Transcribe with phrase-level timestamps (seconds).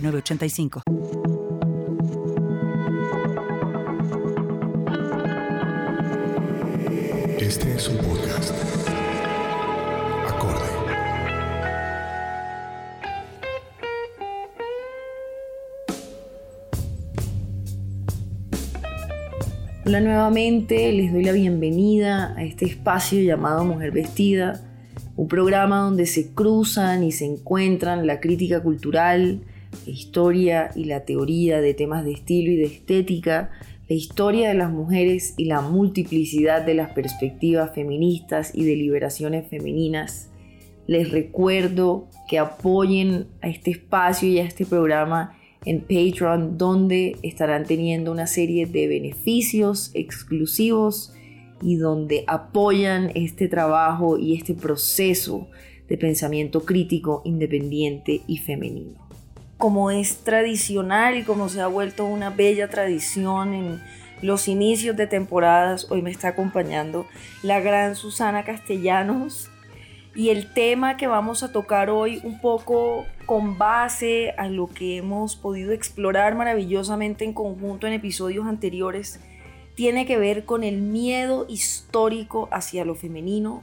[0.00, 0.82] 985
[7.38, 8.52] Este es un podcast.
[10.26, 10.64] Acorde.
[19.84, 24.60] Hola nuevamente, les doy la bienvenida a este espacio llamado Mujer Vestida,
[25.16, 29.40] un programa donde se cruzan y se encuentran la crítica cultural,
[29.86, 33.50] historia y la teoría de temas de estilo y de estética,
[33.88, 39.48] la historia de las mujeres y la multiplicidad de las perspectivas feministas y de liberaciones
[39.48, 40.30] femeninas.
[40.88, 47.64] Les recuerdo que apoyen a este espacio y a este programa en Patreon, donde estarán
[47.64, 51.12] teniendo una serie de beneficios exclusivos
[51.62, 55.48] y donde apoyan este trabajo y este proceso
[55.88, 59.05] de pensamiento crítico, independiente y femenino
[59.58, 63.82] como es tradicional y como se ha vuelto una bella tradición en
[64.22, 67.06] los inicios de temporadas, hoy me está acompañando
[67.42, 69.50] la gran Susana Castellanos.
[70.14, 74.96] Y el tema que vamos a tocar hoy un poco con base a lo que
[74.96, 79.20] hemos podido explorar maravillosamente en conjunto en episodios anteriores,
[79.74, 83.62] tiene que ver con el miedo histórico hacia lo femenino,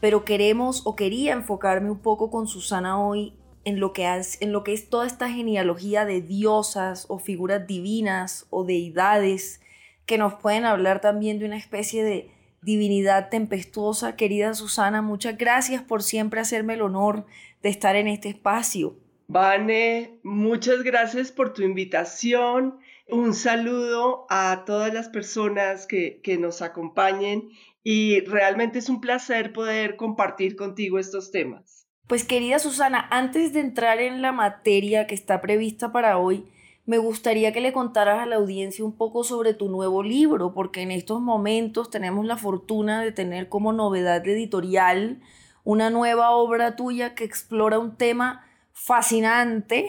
[0.00, 3.34] pero queremos o quería enfocarme un poco con Susana hoy
[3.64, 8.46] en lo, que en lo que es toda esta genealogía de diosas o figuras divinas
[8.50, 9.60] o deidades
[10.06, 12.30] que nos pueden hablar también de una especie de
[12.62, 14.16] divinidad tempestuosa.
[14.16, 17.26] Querida Susana, muchas gracias por siempre hacerme el honor
[17.62, 18.96] de estar en este espacio.
[19.28, 22.80] Vane, muchas gracias por tu invitación.
[23.08, 27.50] Un saludo a todas las personas que, que nos acompañen
[27.82, 31.79] y realmente es un placer poder compartir contigo estos temas.
[32.10, 36.44] Pues querida Susana, antes de entrar en la materia que está prevista para hoy,
[36.84, 40.82] me gustaría que le contaras a la audiencia un poco sobre tu nuevo libro, porque
[40.82, 45.20] en estos momentos tenemos la fortuna de tener como novedad editorial
[45.62, 49.88] una nueva obra tuya que explora un tema fascinante,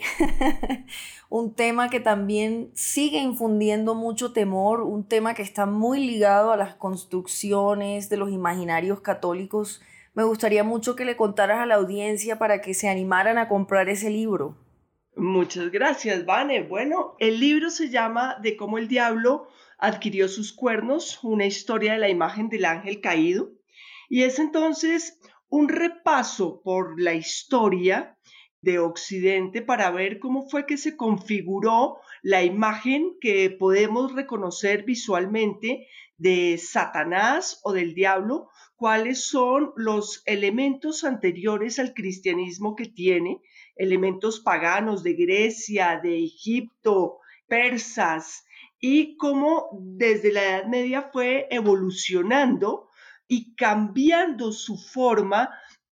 [1.30, 6.58] un tema que también sigue infundiendo mucho temor, un tema que está muy ligado a
[6.58, 9.82] las construcciones de los imaginarios católicos
[10.14, 13.90] me gustaría mucho que le contaras a la audiencia para que se animaran a comprar
[13.90, 14.58] ese libro.
[15.16, 16.64] Muchas gracias, Vane.
[16.64, 22.00] Bueno, el libro se llama De cómo el diablo adquirió sus cuernos, una historia de
[22.00, 23.52] la imagen del ángel caído.
[24.10, 28.18] Y es entonces un repaso por la historia
[28.62, 35.88] de Occidente para ver cómo fue que se configuró la imagen que podemos reconocer visualmente
[36.22, 43.42] de Satanás o del diablo cuáles son los elementos anteriores al cristianismo que tiene,
[43.76, 47.18] elementos paganos de Grecia, de Egipto,
[47.48, 48.46] persas,
[48.80, 52.90] y cómo desde la Edad Media fue evolucionando
[53.28, 55.50] y cambiando su forma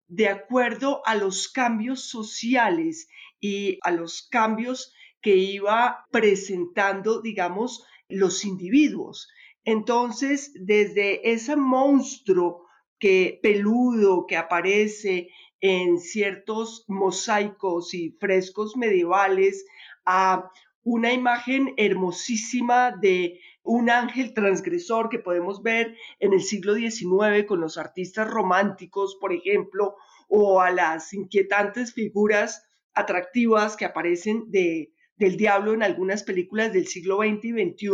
[0.08, 3.08] de acuerdo a los cambios sociales
[3.40, 9.28] y a los cambios que iba presentando, digamos, los individuos.
[9.64, 12.66] Entonces, desde ese monstruo
[12.98, 15.28] que peludo que aparece
[15.60, 19.64] en ciertos mosaicos y frescos medievales
[20.04, 20.50] a
[20.82, 27.60] una imagen hermosísima de un ángel transgresor que podemos ver en el siglo XIX con
[27.60, 29.96] los artistas románticos, por ejemplo,
[30.28, 36.86] o a las inquietantes figuras atractivas que aparecen de, del diablo en algunas películas del
[36.86, 37.88] siglo XX y XXI.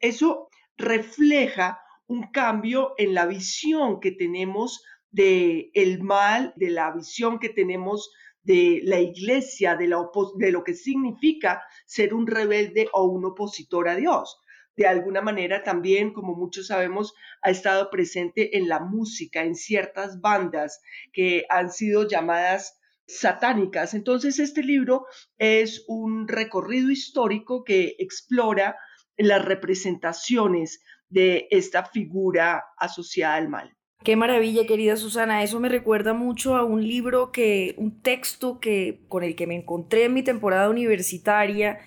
[0.00, 7.38] Eso refleja un cambio en la visión que tenemos de el mal, de la visión
[7.38, 8.10] que tenemos
[8.42, 9.90] de la iglesia, de,
[10.36, 14.38] de lo que significa ser un rebelde o un opositor a Dios.
[14.76, 20.20] De alguna manera también, como muchos sabemos, ha estado presente en la música, en ciertas
[20.20, 20.80] bandas
[21.12, 23.94] que han sido llamadas satánicas.
[23.94, 25.06] Entonces, este libro
[25.38, 28.76] es un recorrido histórico que explora
[29.16, 33.76] las representaciones de esta figura asociada al mal.
[34.02, 35.42] Qué maravilla, querida Susana.
[35.42, 39.54] Eso me recuerda mucho a un libro que, un texto que, con el que me
[39.54, 41.78] encontré en mi temporada universitaria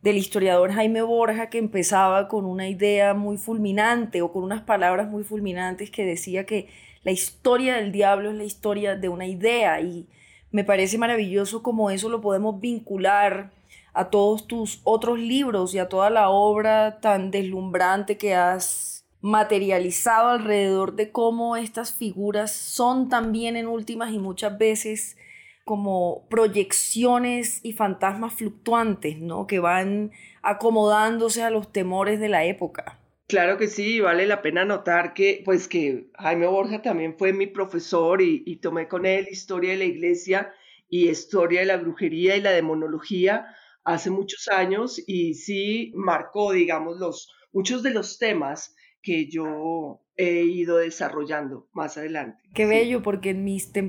[0.00, 5.08] del historiador Jaime Borja, que empezaba con una idea muy fulminante o con unas palabras
[5.08, 6.68] muy fulminantes que decía que
[7.02, 10.08] la historia del diablo es la historia de una idea y
[10.50, 13.52] me parece maravilloso como eso lo podemos vincular
[13.96, 20.28] a todos tus otros libros y a toda la obra tan deslumbrante que has materializado
[20.28, 25.16] alrededor de cómo estas figuras son también en últimas y muchas veces
[25.64, 29.46] como proyecciones y fantasmas fluctuantes, ¿no?
[29.46, 30.12] Que van
[30.42, 33.00] acomodándose a los temores de la época.
[33.26, 37.46] Claro que sí, vale la pena notar que, pues que Jaime Borja también fue mi
[37.46, 40.52] profesor y, y tomé con él historia de la iglesia
[40.88, 43.46] y historia de la brujería y la demonología
[43.86, 50.42] hace muchos años y sí marcó, digamos, los, muchos de los temas que yo he
[50.42, 52.42] ido desarrollando más adelante.
[52.52, 53.46] Qué bello, porque en,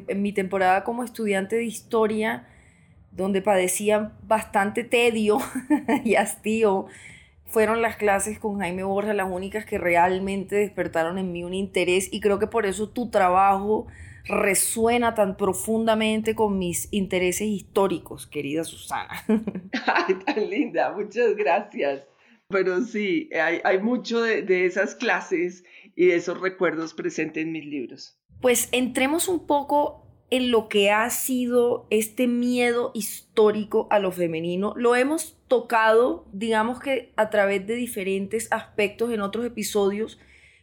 [0.08, 2.48] en mi temporada como estudiante de historia,
[3.12, 5.40] donde padecía bastante tedio
[6.06, 6.86] y hastío,
[7.46, 12.08] fueron las clases con Jaime Borja las únicas que realmente despertaron en mí un interés
[12.12, 13.88] y creo que por eso tu trabajo
[14.28, 19.24] resuena tan profundamente con mis intereses históricos, querida Susana.
[19.86, 22.04] Ay, tan linda, muchas gracias.
[22.50, 25.66] Pero sí, hay, mucho de, de esas clases
[25.96, 28.18] y de esos recuerdos presentes en mis libros.
[28.40, 34.74] Pues entremos un poco en lo que ha sido este miedo histórico a lo femenino.
[34.76, 40.20] Lo hemos tocado, digamos que a través de diferentes aspectos en otros episodios,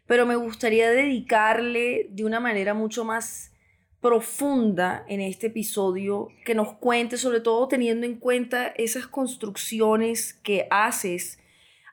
[0.06, 3.53] pero me gustaría dedicarle de una manera mucho más
[4.04, 10.66] profunda en este episodio que nos cuente, sobre todo teniendo en cuenta esas construcciones que
[10.70, 11.38] haces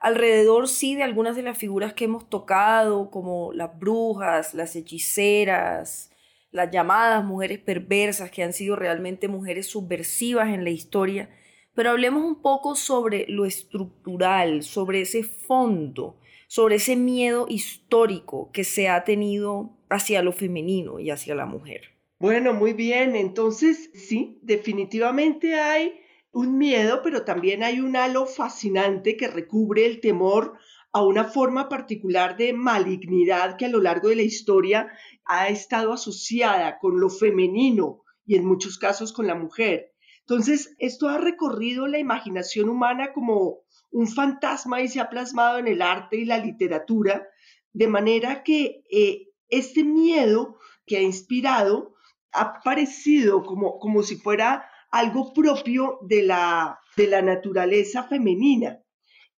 [0.02, 6.12] alrededor, sí, de algunas de las figuras que hemos tocado, como las brujas, las hechiceras,
[6.52, 11.30] las llamadas mujeres perversas, que han sido realmente mujeres subversivas en la historia.
[11.74, 16.20] Pero hablemos un poco sobre lo estructural, sobre ese fondo,
[16.50, 22.01] sobre ese miedo histórico que se ha tenido hacia lo femenino y hacia la mujer.
[22.22, 23.16] Bueno, muy bien.
[23.16, 26.00] Entonces, sí, definitivamente hay
[26.32, 30.54] un miedo, pero también hay un halo fascinante que recubre el temor
[30.94, 34.88] a una forma particular de malignidad que a lo largo de la historia
[35.26, 39.92] ha estado asociada con lo femenino y en muchos casos con la mujer.
[40.20, 45.68] Entonces, esto ha recorrido la imaginación humana como un fantasma y se ha plasmado en
[45.68, 47.28] el arte y la literatura,
[47.74, 51.91] de manera que eh, este miedo que ha inspirado
[52.34, 58.80] ha parecido como, como si fuera algo propio de la, de la naturaleza femenina.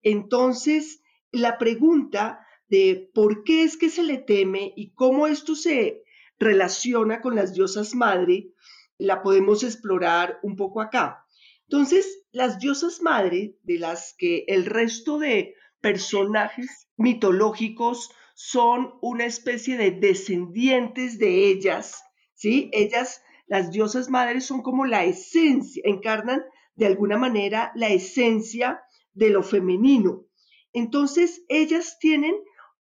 [0.01, 1.01] Entonces,
[1.31, 6.03] la pregunta de por qué es que se le teme y cómo esto se
[6.39, 8.49] relaciona con las diosas madre,
[8.97, 11.25] la podemos explorar un poco acá.
[11.67, 19.77] Entonces, las diosas madre, de las que el resto de personajes mitológicos son una especie
[19.77, 22.03] de descendientes de ellas,
[22.43, 22.69] ¿sí?
[22.73, 26.43] Ellas, las diosas madres, son como la esencia, encarnan
[26.75, 28.81] de alguna manera la esencia
[29.13, 30.25] de lo femenino.
[30.73, 32.35] Entonces, ellas tienen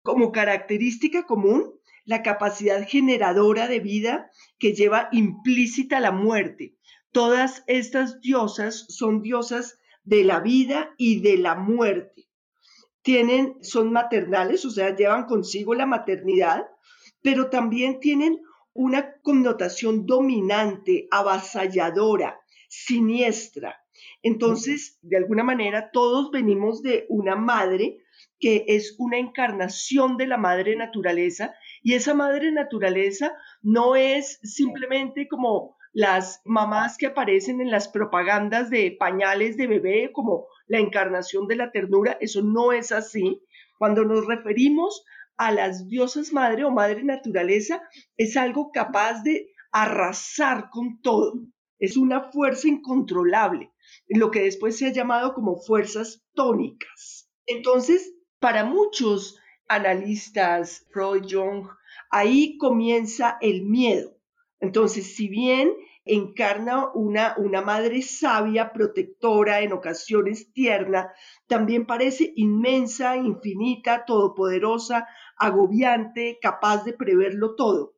[0.03, 1.75] como característica común
[2.05, 6.77] la capacidad generadora de vida que lleva implícita la muerte.
[7.11, 12.29] Todas estas diosas son diosas de la vida y de la muerte.
[13.03, 16.65] Tienen, son maternales, o sea, llevan consigo la maternidad,
[17.23, 18.41] pero también tienen
[18.79, 23.75] una connotación dominante, avasalladora, siniestra.
[24.23, 27.99] Entonces, de alguna manera, todos venimos de una madre
[28.39, 33.33] que es una encarnación de la madre naturaleza y esa madre naturaleza
[33.63, 40.13] no es simplemente como las mamás que aparecen en las propagandas de pañales de bebé
[40.13, 43.43] como la encarnación de la ternura, eso no es así.
[43.77, 45.05] Cuando nos referimos
[45.39, 47.81] a las diosas madre o madre naturaleza
[48.17, 51.35] es algo capaz de arrasar con todo.
[51.79, 53.71] Es una fuerza incontrolable,
[54.09, 57.31] lo que después se ha llamado como fuerzas tónicas.
[57.47, 61.69] Entonces, para muchos analistas, Freud, Jung,
[62.11, 64.17] ahí comienza el miedo.
[64.61, 65.73] Entonces, si bien
[66.05, 71.13] encarna una, una madre sabia, protectora, en ocasiones tierna,
[71.47, 75.07] también parece inmensa, infinita, todopoderosa,
[75.39, 77.95] agobiante, capaz de preverlo todo.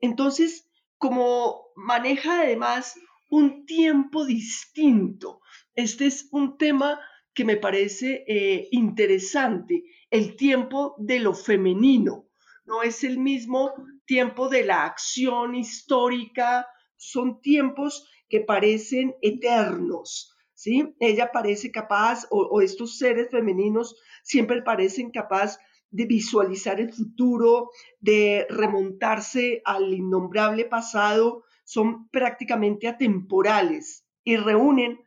[0.00, 2.94] Entonces, como maneja además
[3.30, 5.40] un tiempo distinto,
[5.74, 7.00] este es un tema
[7.34, 12.26] que me parece eh, interesante, el tiempo de lo femenino.
[12.64, 13.72] No es el mismo
[14.06, 16.66] tiempo de la acción histórica,
[16.96, 20.94] son tiempos que parecen eternos, ¿sí?
[20.98, 25.58] Ella parece capaz, o, estos seres femeninos siempre parecen capaz
[25.90, 35.00] de visualizar el futuro, de remontarse al innombrable pasado, son prácticamente atemporales y reúnen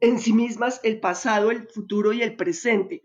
[0.00, 3.04] en sí mismas el pasado, el futuro y el presente.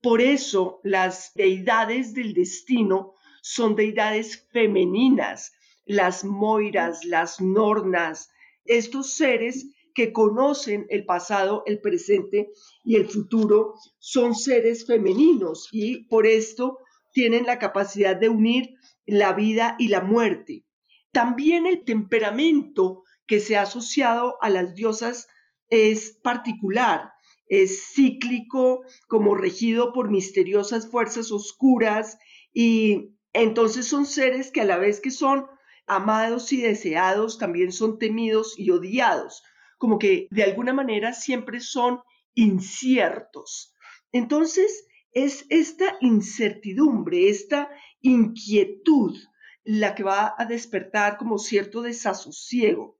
[0.00, 5.52] Por eso las deidades del destino son deidades femeninas,
[5.84, 8.30] las moiras, las nornas,
[8.64, 9.66] estos seres
[9.98, 12.52] que conocen el pasado, el presente
[12.84, 16.78] y el futuro, son seres femeninos y por esto
[17.12, 18.76] tienen la capacidad de unir
[19.06, 20.64] la vida y la muerte.
[21.10, 25.26] También el temperamento que se ha asociado a las diosas
[25.68, 27.10] es particular,
[27.48, 32.18] es cíclico, como regido por misteriosas fuerzas oscuras
[32.54, 35.46] y entonces son seres que a la vez que son
[35.88, 39.42] amados y deseados, también son temidos y odiados,
[39.78, 42.00] como que de alguna manera siempre son
[42.34, 43.74] inciertos.
[44.12, 47.70] Entonces, es esta incertidumbre, esta
[48.00, 49.16] inquietud
[49.64, 52.98] la que va a despertar como cierto desasosiego.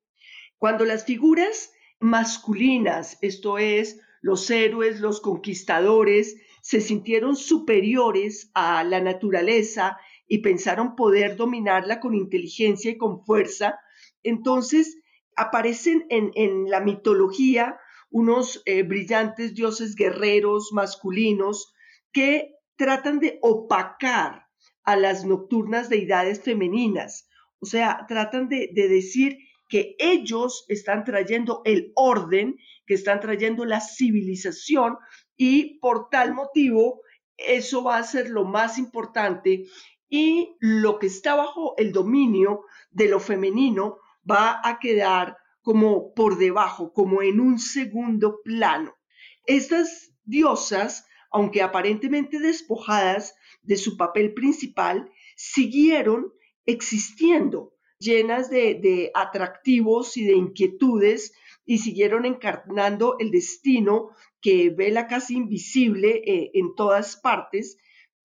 [0.58, 9.00] Cuando las figuras masculinas, esto es, los héroes, los conquistadores, se sintieron superiores a la
[9.00, 13.78] naturaleza y pensaron poder dominarla con inteligencia y con fuerza,
[14.22, 14.98] entonces
[15.38, 17.78] aparecen en, la mitología
[18.10, 21.72] unos eh, brillantes dioses guerreros masculinos
[22.12, 24.46] que tratan de opacar
[24.82, 27.28] a las nocturnas deidades femeninas,
[27.60, 33.64] o sea, tratan de, de decir que ellos están trayendo el orden, que están trayendo
[33.64, 34.96] la civilización
[35.36, 37.02] y por tal motivo
[37.36, 39.66] eso va a ser lo más importante
[40.08, 46.38] y lo que está bajo el dominio de lo femenino va a quedar como por
[46.38, 48.94] debajo, como en un segundo plano.
[49.44, 56.32] Estas diosas, aunque aparentemente despojadas de su papel principal, siguieron
[56.66, 61.32] existiendo, llenas de, atractivos y de inquietudes,
[61.64, 67.76] y siguieron encarnando el destino que vela casi invisible eh, en todas partes,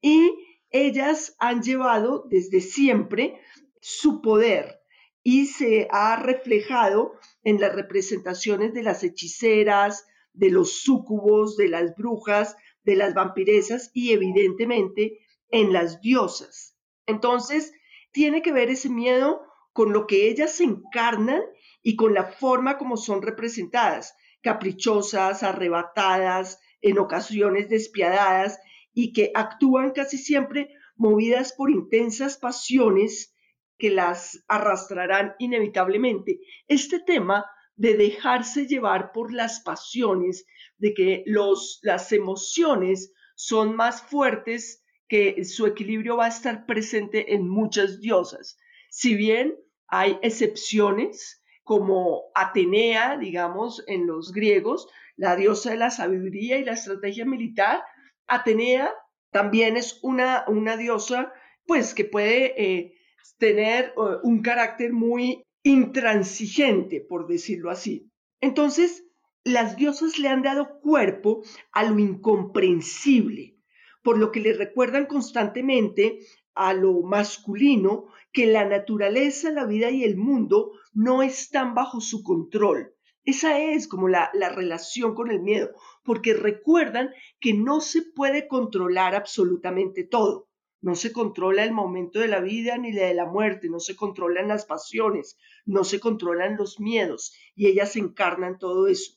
[0.02, 0.34] y
[0.70, 3.40] ellas han llevado desde siempre
[3.82, 4.83] su poder
[5.24, 7.14] y se ha reflejado
[7.44, 13.90] en las representaciones de las hechiceras, de los súcubos, de las brujas, de las vampiresas
[13.94, 16.78] y evidentemente en las diosas.
[17.06, 17.74] Entonces,
[18.12, 21.42] tiene que ver ese miedo con lo que ellas encarnan
[21.82, 28.60] y con la forma como son representadas, caprichosas, arrebatadas, en ocasiones despiadadas
[28.94, 33.33] y que actúan casi siempre movidas por intensas pasiones
[33.78, 36.40] que las arrastrarán inevitablemente.
[36.68, 40.46] Este tema de dejarse llevar por las pasiones,
[40.78, 47.34] de que los, las emociones son más fuertes, que su equilibrio va a estar presente
[47.34, 48.58] en muchas diosas.
[48.90, 49.56] Si bien
[49.88, 56.74] hay excepciones, como Atenea, digamos, en los griegos, la diosa de la sabiduría y la
[56.74, 57.84] estrategia militar,
[58.28, 58.94] Atenea
[59.32, 61.34] también es una, una diosa,
[61.66, 62.94] pues, que puede eh,
[63.38, 68.10] tener eh, un carácter muy intransigente, por decirlo así.
[68.42, 69.06] Entonces,
[69.44, 73.58] las diosas le han dado cuerpo a lo incomprensible,
[74.02, 76.20] por lo que le recuerdan constantemente
[76.56, 82.24] a lo masculino que la naturaleza, la vida y el mundo no están bajo su
[82.24, 82.94] control,
[83.26, 85.72] esa es como la, relación con el miedo,
[86.04, 90.50] porque recuerdan que no se puede controlar absolutamente todo.
[90.84, 93.96] No se controla el momento de la vida ni la de la muerte, no se
[93.96, 99.14] controlan las pasiones, no se controlan los miedos y ellas encarnan todo eso.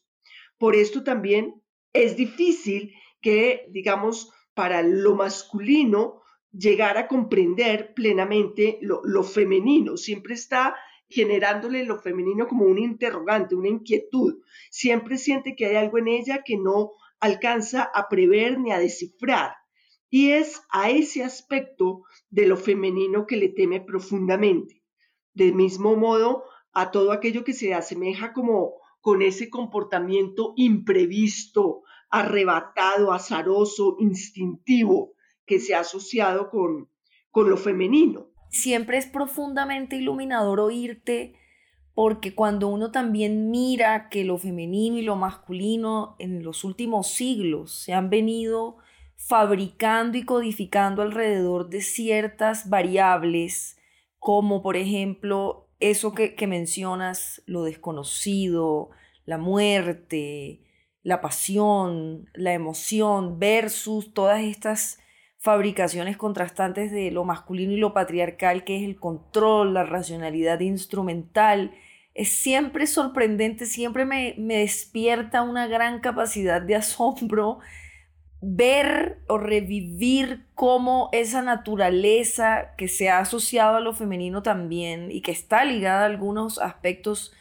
[0.58, 1.61] Por esto también
[1.92, 9.96] es difícil que, digamos, para lo masculino llegar a comprender plenamente lo, lo femenino.
[9.96, 10.76] Siempre está
[11.08, 14.40] generándole lo femenino como un interrogante, una inquietud.
[14.70, 19.56] Siempre siente que hay algo en ella que no alcanza a prever ni a descifrar.
[20.11, 24.83] Y es a ese aspecto de lo femenino que le teme profundamente.
[25.35, 33.13] Del mismo modo, a todo aquello que se asemeja como con ese comportamiento imprevisto, arrebatado,
[33.13, 36.91] azaroso, instintivo que se ha asociado con,
[37.31, 38.31] con lo femenino.
[38.51, 41.35] Siempre es profundamente iluminador oírte
[41.95, 47.73] porque cuando uno también mira que lo femenino y lo masculino en los últimos siglos
[47.73, 48.77] se han venido
[49.16, 53.78] fabricando y codificando alrededor de ciertas variables,
[54.18, 58.90] como por ejemplo eso que, que mencionas, lo desconocido,
[59.25, 60.61] la muerte,
[61.02, 64.99] la pasión, la emoción, versus todas estas
[65.38, 71.73] fabricaciones contrastantes de lo masculino y lo patriarcal, que es el control, la racionalidad instrumental.
[72.14, 77.58] Es siempre sorprendente, siempre me, me despierta una gran capacidad de asombro
[78.40, 85.23] ver o revivir cómo esa naturaleza que se ha asociado a lo femenino también y
[85.23, 87.33] que está ligada a algunos aspectos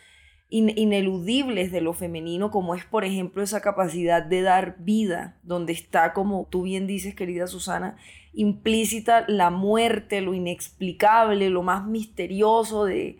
[0.49, 6.13] ineludibles de lo femenino, como es por ejemplo esa capacidad de dar vida, donde está,
[6.13, 7.97] como tú bien dices, querida Susana,
[8.33, 13.17] implícita la muerte, lo inexplicable, lo más misterioso de,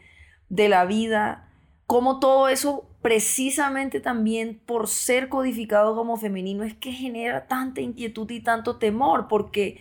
[0.49, 1.49] de la vida,
[1.87, 8.27] como todo eso precisamente también por ser codificado como femenino es que genera tanta inquietud
[8.31, 9.79] y tanto temor, porque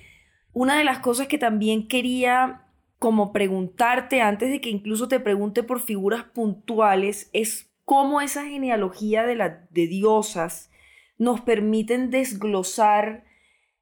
[0.52, 2.66] una de las cosas que también quería
[2.98, 9.24] como preguntarte antes de que incluso te pregunte por figuras puntuales es cómo esa genealogía
[9.24, 10.70] de, la, de diosas
[11.16, 13.24] nos permiten desglosar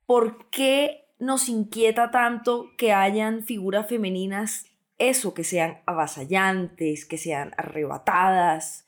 [0.06, 4.66] por qué nos inquieta tanto que hayan figuras femeninas,
[4.98, 8.86] eso, que sean avasallantes, que sean arrebatadas.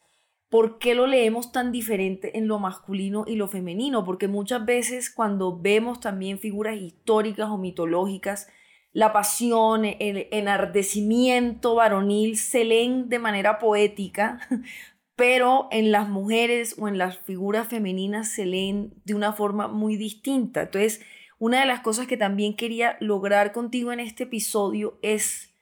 [0.49, 4.05] ¿Por qué lo leemos tan diferente en lo masculino y lo femenino?
[4.05, 8.49] Porque muchas veces cuando vemos también figuras históricas o mitológicas,
[8.93, 14.39] la pasión, el enardecimiento varonil se leen de manera poética,
[15.17, 19.97] pero en las mujeres o en las figuras femeninas se leen de una forma muy
[19.97, 20.63] distinta.
[20.63, 21.01] Entonces,
[21.41, 25.53] una de las cosas que también quería lograr contigo en este episodio es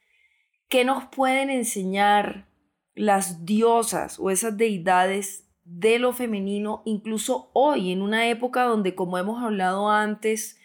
[0.68, 2.51] qué nos pueden enseñar
[2.94, 9.18] las diosas o esas deidades de lo femenino, incluso hoy, en una época donde, como
[9.18, 10.58] hemos hablado antes,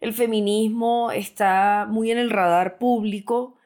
[0.00, 3.56] el feminismo está muy en el radar público,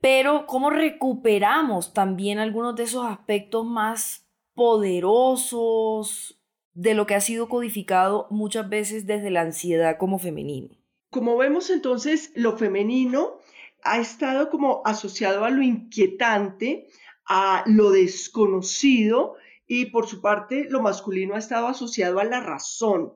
[0.00, 6.40] pero cómo recuperamos también algunos de esos aspectos más poderosos
[6.74, 10.76] de lo que ha sido codificado muchas veces desde la ansiedad como femenino.
[11.10, 13.38] Como vemos entonces, lo femenino
[13.82, 16.86] ha estado como asociado a lo inquietante,
[17.26, 23.12] a lo desconocido y por su parte lo masculino ha estado asociado a la razón.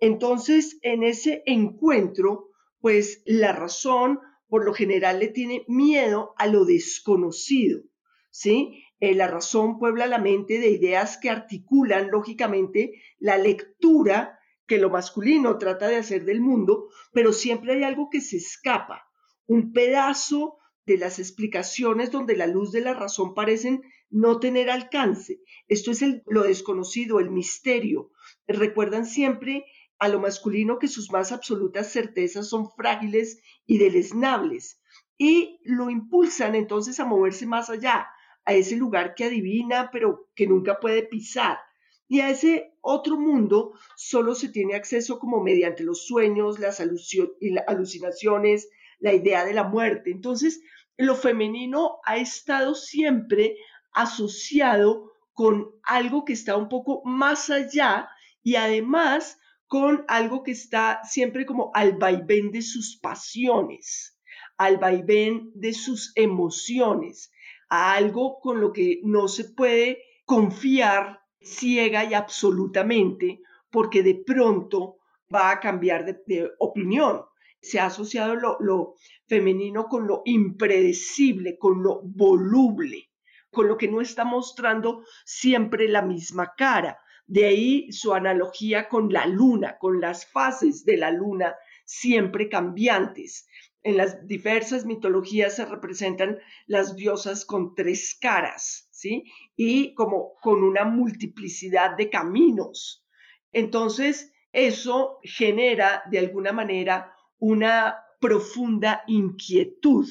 [0.00, 2.48] Entonces, en ese encuentro,
[2.80, 7.82] pues la razón por lo general le tiene miedo a lo desconocido,
[8.30, 8.84] ¿sí?
[9.00, 14.90] Eh, la razón puebla la mente de ideas que articulan lógicamente la lectura que lo
[14.90, 19.07] masculino trata de hacer del mundo, pero siempre hay algo que se escapa,
[19.48, 25.40] un pedazo de las explicaciones donde la luz de la razón parecen no tener alcance.
[25.66, 28.10] Esto es lo desconocido, el misterio.
[28.46, 29.64] Recuerdan siempre
[29.98, 34.80] a lo masculino que sus más absolutas certezas son frágiles y deleznables
[35.18, 38.06] y lo impulsan entonces a moverse más allá,
[38.44, 41.58] a ese lugar que adivina pero que nunca puede pisar.
[42.06, 48.70] Y a ese otro mundo solo se tiene acceso como mediante los sueños, las alucinaciones,
[48.98, 50.10] la idea de la muerte.
[50.10, 50.60] Entonces,
[50.96, 53.56] lo femenino ha estado siempre
[53.92, 58.08] asociado con algo que está un poco más allá
[58.42, 64.18] y además con algo que está siempre como al vaivén de sus pasiones,
[64.56, 67.30] al vaivén de sus emociones,
[67.68, 74.98] a algo con lo que no se puede confiar ciega y absolutamente, porque de pronto
[75.32, 77.24] va a cambiar de, opinión.
[77.68, 78.94] Se ha asociado lo,
[79.26, 83.10] femenino con lo impredecible, con lo voluble,
[83.50, 89.12] con lo que no está mostrando siempre la misma cara de ahí su analogía con
[89.12, 91.54] la luna, con las fases de la luna
[91.84, 93.46] siempre cambiantes.
[93.82, 99.24] En las diversas mitologías se representan las diosas con tres caras, ¿sí?
[99.56, 103.06] Y como con una multiplicidad de caminos.
[103.52, 110.08] Entonces, eso genera de alguna manera una profunda inquietud.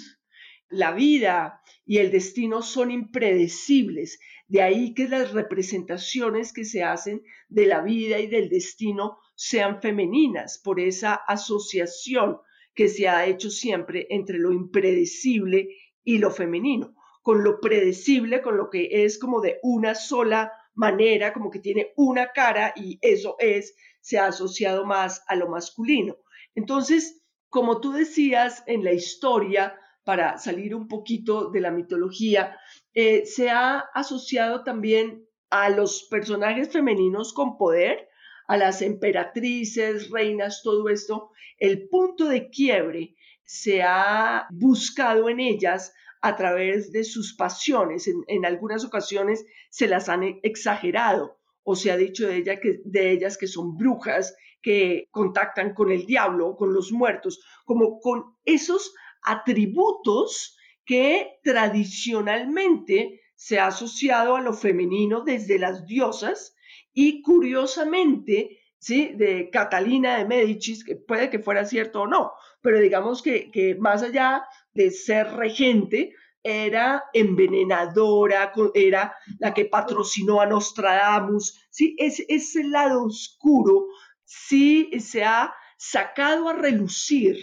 [0.69, 7.21] La vida y el destino son impredecibles de ahí que las representaciones que se hacen
[7.49, 12.37] de la vida y del destino sean femeninas, por esa asociación
[12.73, 15.69] que se ha hecho siempre entre lo impredecible
[16.03, 16.93] y lo femenino.
[17.21, 21.91] con lo predecible, con lo que es como de una sola manera, como que tiene
[21.97, 26.15] una cara y eso es, se ha asociado más a lo masculino.
[26.57, 32.57] Entonces, como tú decías en la historia, para salir un poquito de la mitología,
[32.95, 38.09] eh, se ha asociado también a los personajes femeninos con poder,
[38.47, 45.93] a las emperatrices, reinas, todo esto, el punto de quiebre se ha buscado en ellas
[46.21, 48.09] a través de sus pasiones.
[48.27, 53.37] En, algunas ocasiones se las han exagerado o se ha dicho de, que, de ellas
[53.37, 54.35] que son brujas,
[54.67, 63.60] que contactan con el diablo, con los muertos, como con esos atributos que tradicionalmente se
[63.60, 66.53] ha asociado a lo femenino desde las diosas
[66.93, 69.13] y curiosamente, ¿sí?
[69.15, 73.75] De Catalina de Médicis, que puede que fuera cierto o no, pero digamos que, que
[73.75, 76.12] más allá de ser regente,
[76.47, 81.95] era envenenadora, era la que patrocinó a Nostradamus, ¿sí?
[81.97, 83.88] Es, ese lado oscuro
[84.27, 87.37] sí se ha sacado a relucir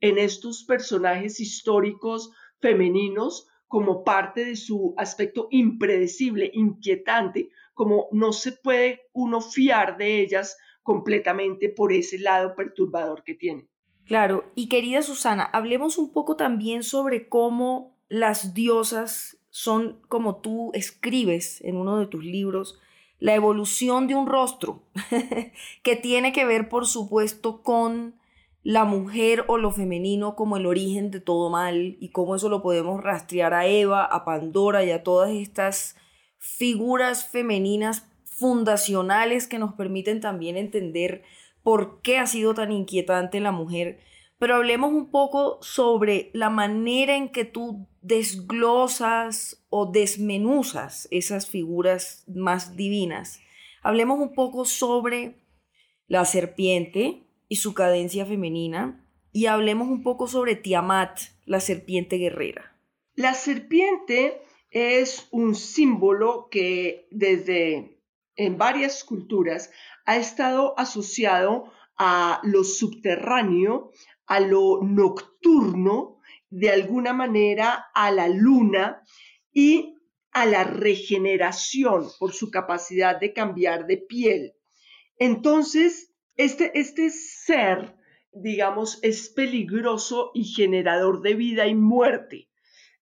[0.00, 8.52] en estos personajes históricos femeninos como parte de su aspecto impredecible, inquietante, como no se
[8.52, 13.68] puede uno fiar de ellas completamente por ese lado perturbador que tienen.
[14.04, 20.70] Claro, y querida Susana, hablemos un poco también sobre cómo las diosas son, como tú
[20.74, 22.78] escribes en uno de tus libros,
[23.18, 24.82] la evolución de un rostro,
[25.82, 28.14] que tiene que ver, por supuesto, con
[28.62, 32.62] la mujer o lo femenino como el origen de todo mal y cómo eso lo
[32.62, 35.96] podemos rastrear a Eva, a Pandora y a todas estas
[36.38, 41.22] figuras femeninas fundacionales que nos permiten también entender
[41.62, 44.00] por qué ha sido tan inquietante la mujer,
[44.38, 52.24] pero hablemos un poco sobre la manera en que tú desglosas o desmenuzas esas figuras
[52.28, 53.40] más divinas.
[53.82, 55.36] Hablemos un poco sobre
[56.06, 62.76] la serpiente y su cadencia femenina y hablemos un poco sobre Tiamat, la serpiente guerrera.
[63.14, 68.02] La serpiente es un símbolo que desde
[68.36, 69.70] en varias culturas
[70.04, 73.90] ha estado asociado a lo subterráneo,
[74.26, 79.02] a lo nocturno, de alguna manera a la luna
[79.52, 79.96] y
[80.32, 84.54] a la regeneración por su capacidad de cambiar de piel.
[85.18, 87.96] Entonces, este, este ser,
[88.32, 92.50] digamos, es peligroso y generador de vida y muerte.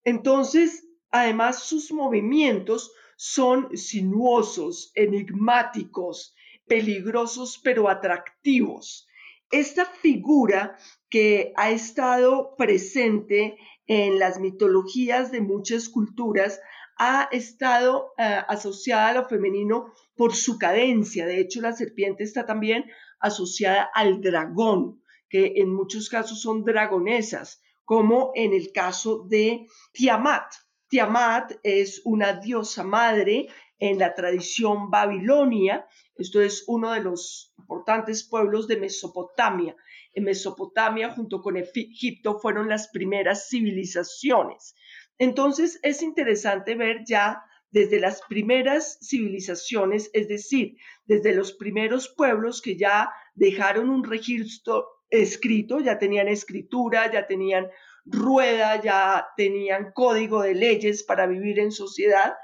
[0.05, 6.35] Entonces, además, sus movimientos son sinuosos, enigmáticos,
[6.67, 9.07] peligrosos pero atractivos.
[9.55, 10.77] Esta figura
[11.09, 16.61] que ha estado presente en las mitologías de muchas culturas
[16.99, 21.25] ha estado eh, asociada a lo femenino por su cadencia.
[21.25, 22.87] De hecho, la serpiente está también
[23.21, 30.53] asociada al dragón, que en muchos casos son dragonesas, como en el caso de Tiamat.
[30.89, 33.47] Tiamat es una diosa madre
[33.91, 35.87] en la tradición babilonia.
[36.17, 39.77] Esto es uno de los importantes pueblos de Mesopotamia.
[40.15, 44.75] En Mesopotamia, junto con Egipto, fueron las primeras civilizaciones.
[45.19, 52.63] Entonces, es interesante ver ya desde las primeras civilizaciones, es decir, desde los primeros pueblos
[52.63, 57.69] que ya dejaron un registro escrito, ya tenían escritura, ya tenían
[58.07, 62.35] rueda, ya tenían código de leyes para vivir en sociedad.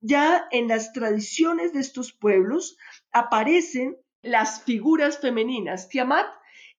[0.00, 2.76] Ya en las tradiciones de estos pueblos
[3.12, 5.88] aparecen las figuras femeninas.
[5.88, 6.26] Tiamat,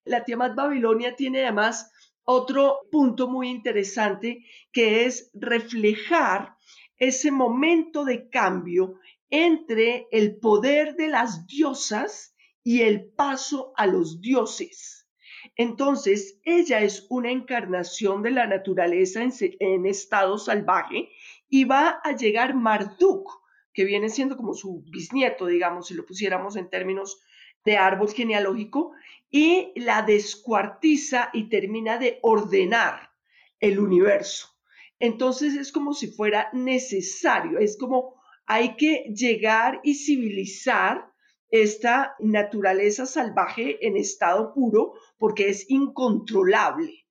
[0.04, 1.92] la Tiamat Babilonia tiene además
[2.24, 6.56] otro punto muy interesante que es reflejar
[6.98, 14.22] ese momento de cambio entre el poder de las diosas y el paso a los
[14.22, 15.08] dioses.
[15.56, 21.10] Entonces, ella es una encarnación de la naturaleza en, estado salvaje
[21.52, 23.30] y va a llegar Marduk,
[23.74, 27.22] que viene siendo como su bisnieto, digamos, si lo pusiéramos en términos
[27.66, 28.94] de árbol genealógico,
[29.30, 33.12] y la descuartiza y termina de ordenar
[33.60, 34.48] el universo.
[34.98, 41.12] Entonces es como si fuera necesario, es como hay que llegar y civilizar
[41.50, 47.06] esta naturaleza salvaje en estado puro porque es incontrolable.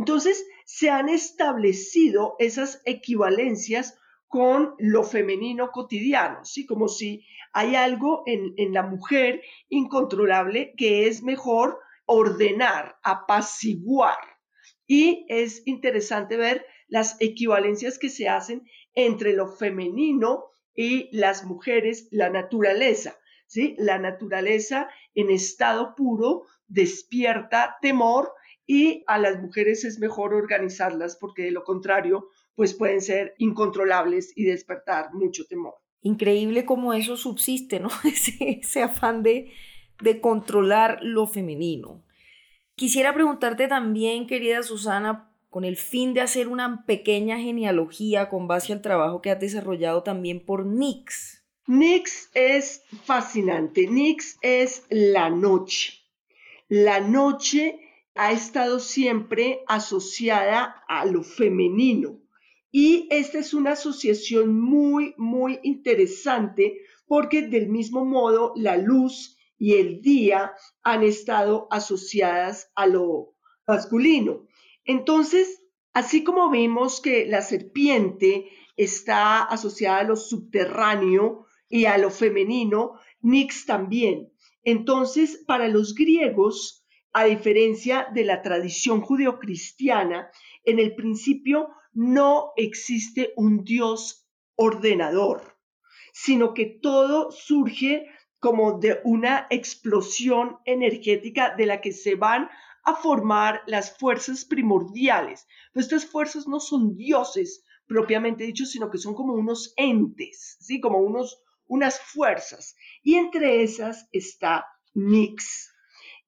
[0.00, 6.64] Entonces, se han establecido esas equivalencias con lo femenino cotidiano, ¿sí?
[6.64, 14.16] Como si hay algo en, en la mujer incontrolable que es mejor ordenar, apaciguar.
[14.86, 18.62] Y es interesante ver las equivalencias que se hacen
[18.94, 23.18] entre lo femenino y las mujeres, la naturaleza.
[23.46, 23.74] ¿sí?
[23.76, 28.32] La naturaleza en estado puro despierta temor
[28.72, 34.32] y a las mujeres es mejor organizarlas porque de lo contrario, pues pueden ser incontrolables
[34.36, 35.74] y despertar mucho temor.
[36.02, 37.88] Increíble cómo eso subsiste, ¿no?
[38.04, 39.50] Ese, afán de,
[40.00, 42.04] de controlar lo femenino.
[42.76, 48.72] Quisiera preguntarte también, querida Susana, con el fin de hacer una pequeña genealogía con base
[48.72, 51.44] al trabajo que has desarrollado también por Nix.
[51.66, 53.88] Nix es fascinante.
[53.88, 55.94] Nix es la noche.
[56.68, 57.80] La noche
[58.20, 62.20] ha estado siempre asociada a lo femenino.
[62.70, 69.76] Y esta es una asociación muy, muy interesante porque del mismo modo la luz y
[69.76, 70.52] el día
[70.82, 74.46] han estado asociadas a lo masculino.
[74.84, 75.62] Entonces,
[75.94, 83.00] así como vemos que la serpiente está asociada a lo subterráneo y a lo femenino,
[83.22, 84.30] Nix también.
[84.62, 86.79] Entonces, para los griegos,
[87.12, 90.30] a diferencia de la tradición judeocristiana,
[90.64, 95.58] en el principio no existe un Dios ordenador,
[96.12, 98.06] sino que todo surge
[98.38, 102.48] como de una explosión energética de la que se van
[102.84, 105.46] a formar las fuerzas primordiales.
[105.74, 110.80] Estas fuerzas no son dioses propiamente dichos, sino que son como unos entes, ¿sí?
[110.80, 112.76] Como unos, unas fuerzas.
[113.02, 115.69] Y entre esas está Nix.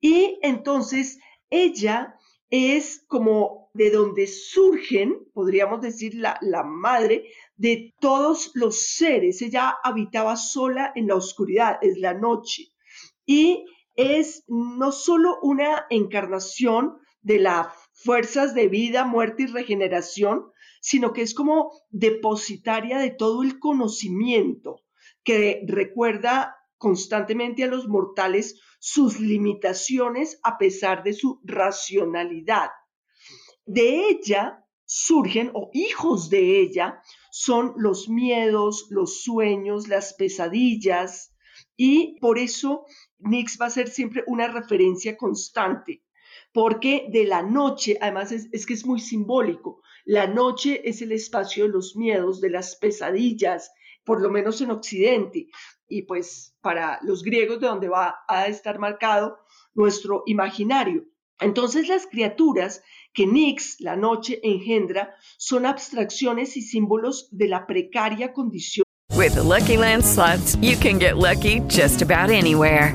[0.02, 2.16] Y entonces ella
[2.50, 9.40] es como de donde surgen, podríamos decir, la, la, madre de todos los seres.
[9.40, 12.72] Ella habitaba sola en la oscuridad, es la noche.
[13.24, 21.12] Y es no solo una encarnación de las fuerzas de vida, muerte y regeneración, sino
[21.12, 24.80] que es como depositaria de todo el conocimiento
[25.22, 32.70] que recuerda constantemente a los mortales sus limitaciones a pesar de su racionalidad.
[33.64, 41.36] De ella surgen, o hijos de ella, son los miedos, los sueños, las pesadillas,
[41.76, 42.84] y por eso
[43.20, 46.02] Nix va a ser siempre una referencia constante,
[46.52, 51.64] porque de la noche, además es, que es muy simbólico, la noche es el espacio
[51.64, 53.70] de los miedos, de las pesadillas,
[54.04, 55.46] por lo menos en Occidente,
[55.92, 59.38] y pues para los griegos de donde va a estar marcado
[59.74, 61.04] nuestro imaginario.
[61.40, 68.32] Entonces las criaturas que Nix, la noche, engendra son abstracciones y símbolos de la precaria
[68.32, 68.84] condición.
[69.14, 70.04] With Lucky Land
[70.62, 72.94] you can get lucky just about anywhere.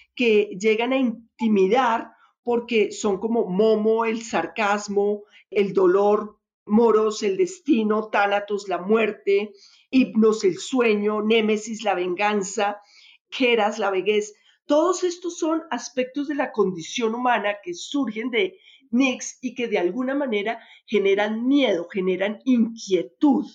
[0.15, 2.11] que llegan a intimidar
[2.43, 9.51] porque son como Momo, el sarcasmo, el dolor, Moros, el destino, Tánatos, la muerte,
[9.89, 12.81] Hipnos, el sueño, Némesis, la venganza,
[13.29, 14.33] Geras, la vejez.
[14.65, 18.57] Todos estos son aspectos de la condición humana que surgen de
[18.91, 23.45] Nix y que de alguna manera generan miedo, generan inquietud.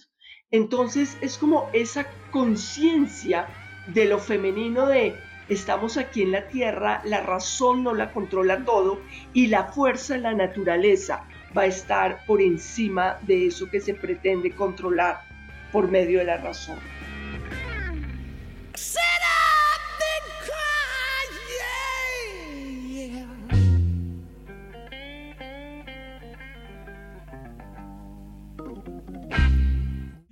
[0.51, 3.49] Entonces es como esa conciencia
[3.93, 5.15] de lo femenino de
[5.49, 9.01] Estamos aquí en la Tierra, la razón no la controla todo
[9.33, 11.25] y la fuerza la naturaleza
[11.57, 15.23] va a estar por encima de eso que se pretende controlar
[15.71, 16.79] por medio de la razón.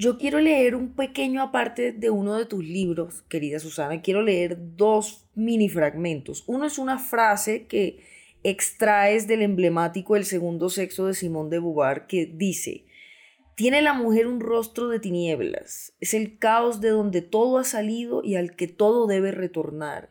[0.05, 4.03] Yo quiero leer un pequeño aparte de uno de tus libros, querida Susana.
[4.03, 6.45] Quiero leer dos mini fragmentos.
[6.47, 8.05] Uno es una frase que
[8.43, 12.85] extraes del emblemático El segundo sexo de Simón de Beauvoir que dice,
[13.57, 18.23] Tiene la mujer un rostro de tinieblas, es el caos de donde todo ha salido
[18.23, 20.11] y al que todo debe retornar.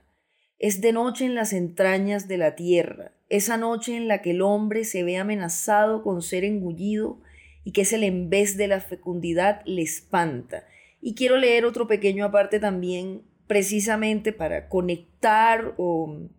[0.57, 4.41] Es de noche en las entrañas de la tierra, esa noche en la que el
[4.41, 7.21] hombre se ve amenazado con ser engullido
[7.63, 10.65] y que es el en vez de la fecundidad le espanta.
[11.01, 16.29] Y quiero leer otro pequeño aparte también, precisamente para conectar o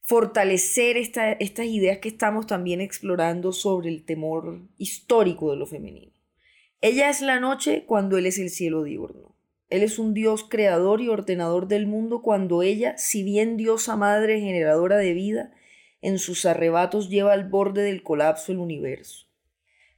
[0.00, 6.12] fortalecer estas ideas que estamos también explorando sobre el temor histórico de lo femenino.
[6.80, 9.36] Ella es la noche cuando Él es el cielo diurno.
[9.70, 14.40] Él es un Dios creador y ordenador del mundo cuando ella, si bien diosa madre
[14.40, 15.54] generadora de vida,
[16.02, 19.31] en sus arrebatos lleva al borde del colapso el universo.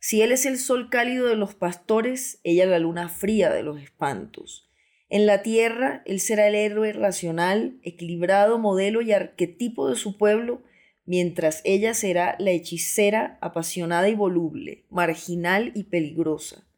[0.06, 3.80] Si Él es el sol cálido de los pastores, ella la luna fría de los
[3.80, 4.68] espantos.
[5.08, 10.62] En la tierra, Él será el héroe racional, equilibrado modelo y arquetipo de su pueblo,
[11.06, 16.68] mientras ella será la hechicera apasionada y voluble, marginal y peligrosa.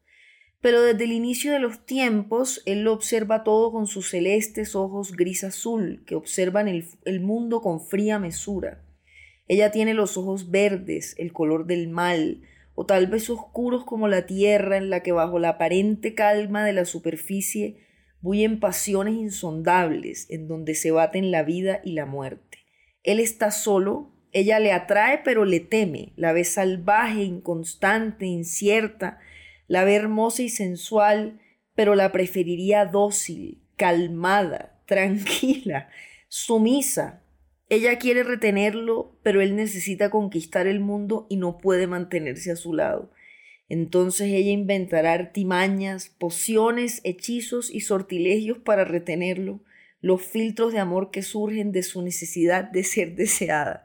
[0.61, 5.11] Pero desde el inicio de los tiempos, Él lo observa todo con sus celestes ojos
[5.11, 8.85] gris azul, que observan el, el mundo con fría mesura.
[9.49, 12.41] Ella tiene los ojos verdes, el color del mal,
[12.79, 16.73] o tal vez oscuros como la tierra en la que bajo la aparente calma de
[16.73, 17.77] la superficie
[18.21, 22.59] bullen pasiones insondables en donde se baten la vida y la muerte.
[23.01, 29.17] Él está solo, ella le atrae pero le teme, la ve salvaje, inconstante, incierta,
[29.67, 31.39] la ve hermosa y sensual,
[31.73, 35.89] pero la preferiría dócil, calmada, tranquila,
[36.27, 37.23] sumisa.
[37.69, 42.73] Ella quiere retenerlo, pero él necesita conquistar el mundo y no puede mantenerse a su
[42.73, 43.11] lado.
[43.69, 49.59] Entonces ella inventará artimañas, pociones, hechizos y sortilegios para retenerlo,
[49.99, 53.83] los filtros de amor que surgen de su necesidad de ser deseada.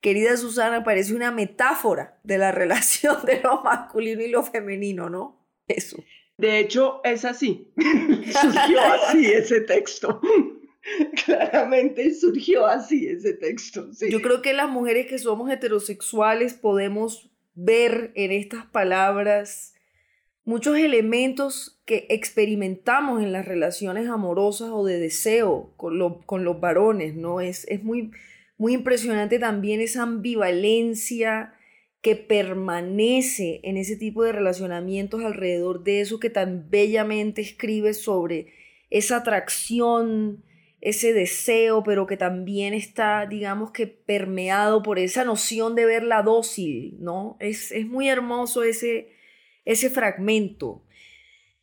[0.00, 5.46] Querida Susana, parece una metáfora de la relación de lo masculino y lo femenino, ¿no?
[5.68, 6.02] Eso.
[6.38, 7.72] De hecho, es así.
[7.76, 10.20] surgió así ese texto.
[11.24, 13.88] Claramente surgió así ese texto.
[14.08, 19.74] Yo creo que las mujeres que somos heterosexuales podemos ver en estas palabras
[20.44, 27.14] muchos elementos que experimentamos en las relaciones amorosas o de deseo con, con los varones,
[27.14, 27.40] ¿no?
[27.40, 28.10] Es, es muy,
[28.56, 31.54] muy impresionante también esa ambivalencia
[32.00, 38.52] que permanece en ese tipo de relacionamientos alrededor de eso que tan bellamente escribe sobre
[38.90, 40.42] esa atracción,
[40.82, 46.96] ese deseo, pero que también está, digamos que permeado por esa noción de verla dócil,
[46.98, 47.36] ¿no?
[47.38, 49.12] Es, es muy hermoso ese,
[49.64, 50.82] ese fragmento.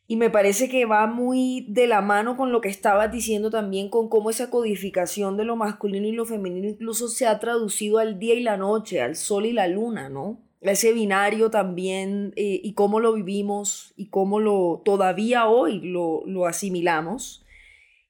[0.06, 3.90] Y me parece que va muy de la mano con lo que estabas diciendo también,
[3.90, 8.18] con cómo esa codificación de lo masculino y lo femenino incluso se ha traducido al
[8.18, 10.40] día y la noche, al sol y la luna, ¿no?
[10.62, 16.46] Ese binario también eh, y cómo lo vivimos y cómo lo todavía hoy lo, lo
[16.46, 17.44] asimilamos.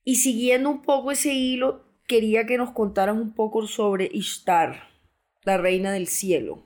[0.05, 4.89] Y siguiendo un poco ese hilo, quería que nos contaras un poco sobre Ishtar,
[5.45, 6.65] la reina del cielo.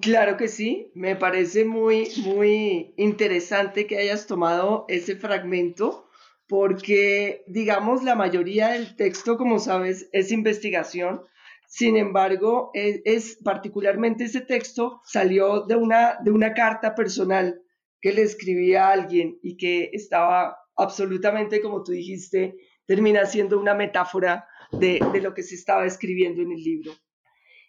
[0.00, 6.08] Claro que sí, me parece muy, muy interesante que hayas tomado ese fragmento
[6.48, 11.22] porque, digamos, la mayoría del texto, como sabes, es investigación.
[11.66, 17.62] Sin embargo, es, es, particularmente ese texto salió de una, de una carta personal
[18.00, 23.74] que le escribía a alguien y que estaba absolutamente, como tú dijiste, termina siendo una
[23.74, 26.92] metáfora de, lo que se estaba escribiendo en el libro.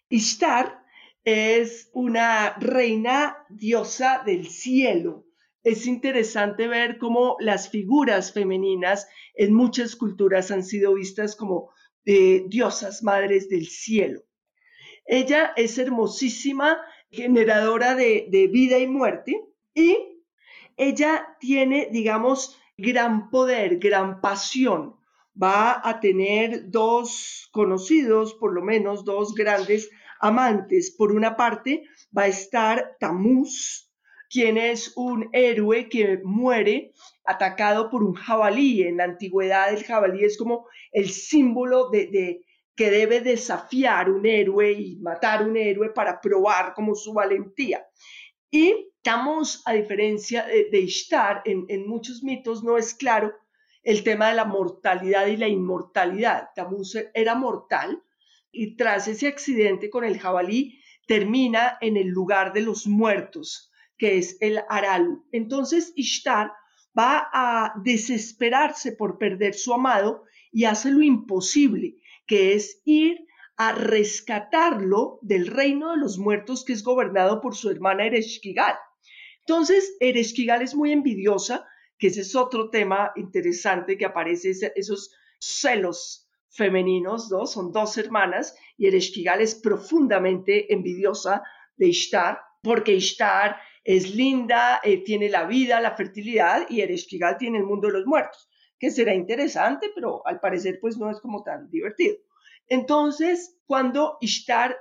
[0.08, 0.82] Ishtar
[1.24, 5.24] es una reina diosa del cielo.
[5.62, 11.70] Es interesante ver cómo las figuras femeninas en muchas culturas han sido vistas como
[12.04, 14.22] eh, diosas madres del cielo.
[15.04, 16.78] Ella es hermosísima,
[17.10, 19.40] generadora de, de vida y muerte,
[19.74, 19.96] y
[20.76, 24.95] ella tiene, digamos, gran poder, gran pasión
[25.40, 30.94] va a tener dos conocidos, por lo menos dos grandes amantes.
[30.96, 31.84] Por una parte
[32.16, 33.90] va a estar Tamuz,
[34.30, 36.92] quien es un héroe que muere
[37.24, 38.82] atacado por un jabalí.
[38.82, 42.42] En la antigüedad el jabalí es como el símbolo de,
[42.74, 47.86] que debe desafiar un héroe y matar un héroe para probar como su valentía.
[48.50, 53.32] Y Tamuz, a diferencia de, Ishtar, en, en muchos mitos no es claro
[53.86, 56.48] el tema de la mortalidad y la inmortalidad.
[56.56, 58.02] Tamuz era mortal
[58.50, 64.18] y tras ese accidente con el jabalí termina en el lugar de los muertos, que
[64.18, 65.22] es el Aral.
[65.30, 66.50] Entonces Ishtar
[66.98, 71.94] va a desesperarse por perder su amado y hace lo imposible,
[72.26, 73.24] que es ir
[73.56, 78.74] a rescatarlo del reino de los muertos que es gobernado por su hermana Ereshkigal.
[79.46, 81.68] Entonces, Ereshkigal es muy envidiosa,
[81.98, 87.46] que ese es otro tema interesante que aparece, esos celos femeninos, ¿no?
[87.46, 91.42] Son dos hermanas y Ereshkigal es profundamente envidiosa
[91.76, 97.58] de Ishtar, porque Ishtar es linda, eh, tiene la vida, la fertilidad y Ereshkigal tiene
[97.58, 101.42] el mundo de los muertos, que será interesante, pero al parecer pues no es como
[101.42, 102.16] tan divertido.
[102.68, 104.76] Entonces, cuando Ishtar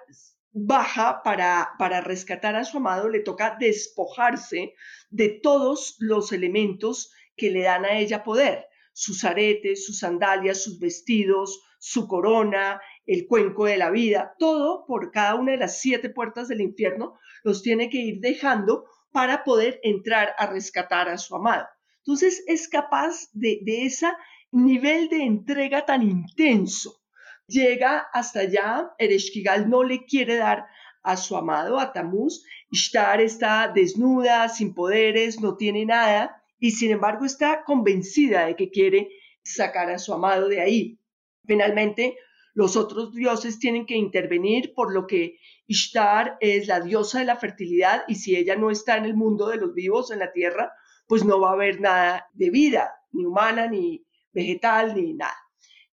[0.58, 4.74] baja para, para rescatar a su amado, le toca despojarse
[5.10, 10.80] de todos los elementos que le dan a ella poder, sus aretes, sus sandalias, sus
[10.80, 16.10] vestidos, su corona, el cuenco de la vida, todo por cada una de las siete
[16.10, 21.36] puertas del infierno, los tiene que ir dejando para poder entrar a rescatar a su
[21.36, 21.68] amado.
[21.98, 24.08] Entonces es capaz de, de ese
[24.52, 27.02] nivel de entrega tan intenso
[27.48, 30.66] Llega hasta allá, Ereshkigal no le quiere dar
[31.04, 32.44] a su amado, a Tamuz.
[32.72, 38.72] Ishtar está desnuda, sin poderes, no tiene nada, y sin embargo está convencida de que
[38.72, 39.10] quiere
[39.44, 41.00] sacar a su amado de ahí.
[41.46, 42.18] Finalmente,
[42.56, 45.38] los otros dioses tienen que intervenir, por lo que
[45.68, 49.48] Ishtar es la diosa de la fertilidad y si ella no está en el mundo
[49.48, 50.72] de los vivos, en la tierra,
[51.08, 55.38] pues no va a haber nada de vida, ni humana, ni vegetal, ni nada,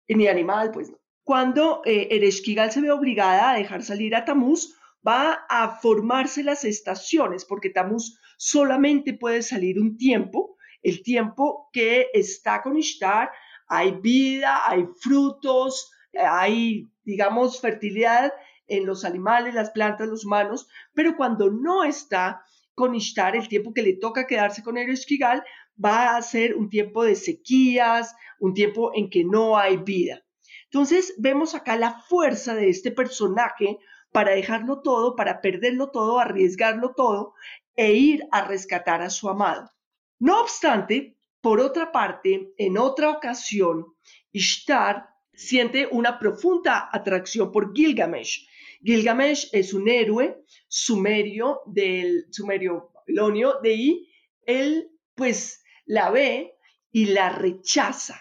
[0.08, 0.98] ni animal, pues no.
[1.28, 6.64] Cuando eh, Ereshkigal se ve obligada a dejar salir a Tamuz, va a formarse las
[6.64, 13.30] estaciones, porque Tamuz solamente puede salir un tiempo, el tiempo que está con Ishtar,
[13.68, 18.32] hay vida, hay frutos, hay, digamos, fertilidad
[18.66, 22.42] en los animales, las plantas, los humanos, pero cuando no está
[22.74, 25.44] con Ishtar, el tiempo que le toca quedarse con Ereshkigal,
[25.76, 30.24] va a ser un tiempo de sequías, un tiempo en que no hay vida.
[30.72, 33.80] Entonces vemos acá la fuerza de este personaje
[34.12, 37.34] para dejarlo todo, para perderlo todo, arriesgarlo todo
[37.76, 39.72] e ir a rescatar a su amado.
[40.20, 43.86] No obstante, por otra parte, en otra ocasión,
[44.32, 48.48] Ishtar siente una profunda atracción por Gilgamesh.
[48.84, 54.10] Gilgamesh es un héroe sumerio del sumerio babilonio, de ahí
[54.46, 56.56] él pues la ve
[56.92, 58.20] y la rechaza.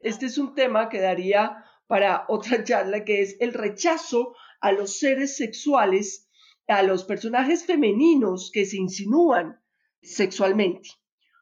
[0.00, 4.98] Este es un tema que daría para otra charla que es el rechazo a los
[4.98, 6.28] seres sexuales,
[6.66, 9.60] a los personajes femeninos que se insinúan
[10.02, 10.90] sexualmente.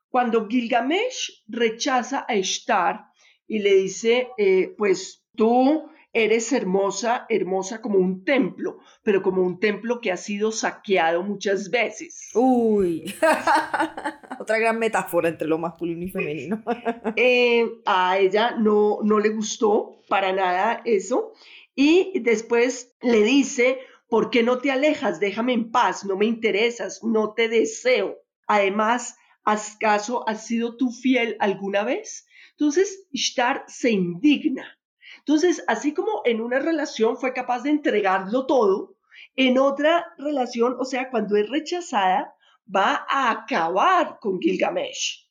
[0.09, 3.07] Cuando Gilgamesh rechaza a Ishtar
[3.47, 9.59] y le dice, eh, pues tú eres hermosa, hermosa como un templo, pero como un
[9.59, 12.31] templo que ha sido saqueado muchas veces.
[12.35, 13.13] Uy,
[14.39, 16.63] otra gran metáfora entre lo masculino y femenino.
[17.17, 21.33] Eh, a ella no, no le gustó para nada eso
[21.75, 25.21] y después le dice, ¿por qué no te alejas?
[25.21, 28.19] Déjame en paz, no me interesas, no te deseo.
[28.47, 32.27] Además, ¿acaso has sido tú fiel alguna vez?
[32.53, 34.79] Entonces, Ishtar se indigna
[35.27, 38.95] entonces, así como en una relación fue capaz de entregarlo todo,
[39.37, 42.35] en otra relación, o sea, cuando es rechazada,
[42.75, 45.27] va a acabar con Gilgamesh.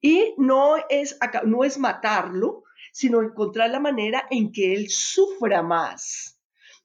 [0.00, 6.40] Y no es, no es matarlo, sino encontrar la manera en que él sufra más.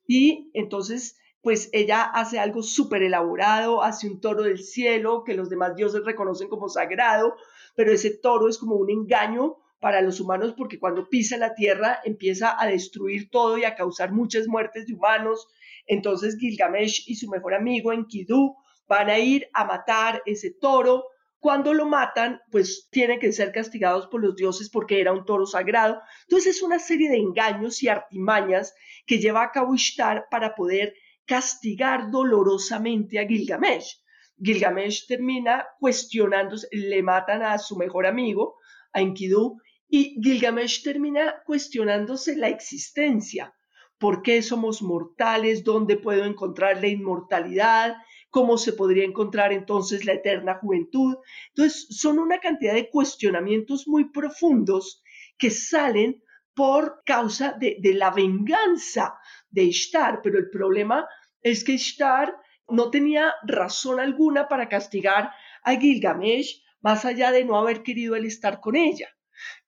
[0.05, 5.49] Y entonces, pues ella hace algo súper elaborado, hace un toro del cielo que los
[5.49, 7.37] demás dioses reconocen como sagrado,
[7.75, 11.99] pero ese toro es como un engaño para los humanos porque cuando pisa la tierra
[12.03, 15.47] empieza a destruir todo y a causar muchas muertes de humanos.
[15.85, 18.55] Entonces Gilgamesh y su mejor amigo Enkidu
[18.87, 21.05] van a ir a matar ese toro.
[21.39, 25.45] Cuando lo matan, pues tienen que ser castigados por los dioses porque era un toro
[25.45, 26.01] sagrado.
[26.23, 28.73] Entonces es una serie de engaños y artimañas
[29.05, 30.93] que lleva a cabo Ishtar para poder
[31.25, 34.01] castigar dolorosamente a Gilgamesh.
[34.41, 38.55] Gilgamesh termina cuestionándose, le matan a su mejor amigo,
[38.93, 39.57] a Enkidu,
[39.89, 43.55] y Gilgamesh termina cuestionándose la existencia.
[43.97, 45.63] ¿Por qué somos mortales?
[45.63, 47.95] ¿Dónde puedo encontrar la inmortalidad?
[48.29, 51.17] ¿Cómo se podría encontrar entonces la eterna juventud?
[51.49, 55.03] Entonces, son una cantidad de cuestionamientos muy profundos
[55.37, 56.21] que salen
[56.53, 59.17] por causa de, la venganza
[59.49, 61.07] de Ishtar, pero el problema
[61.41, 62.35] es que Ishtar
[62.67, 65.31] no tenía razón alguna para castigar
[65.63, 69.09] a Gilgamesh más allá de no haber querido él estar con ella.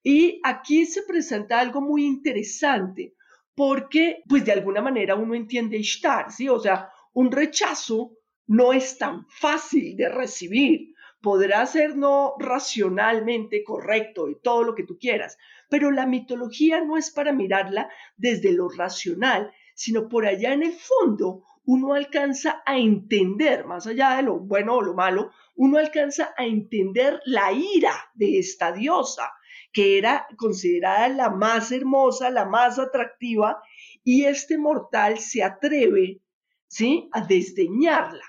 [0.04, 3.16] Y aquí se presenta algo muy interesante,
[3.56, 6.50] porque pues de alguna manera uno entiende Ishtar, ¿sí?
[6.50, 8.14] O sea, un rechazo
[8.48, 10.94] no es tan fácil de recibir.
[11.22, 15.38] Podrá ser no racionalmente correcto y todo lo que tú quieras,
[15.70, 20.74] pero la mitología no es para mirarla desde lo racional, sino por allá en el
[20.74, 26.34] fondo uno alcanza a entender, más allá de lo bueno o lo malo, uno alcanza
[26.36, 29.32] a entender la ira de esta diosa,
[29.72, 33.62] que era considerada la más hermosa, la más atractiva,
[34.04, 36.22] y este mortal se atreve,
[36.68, 38.26] ¿sí?, a desdeñarla.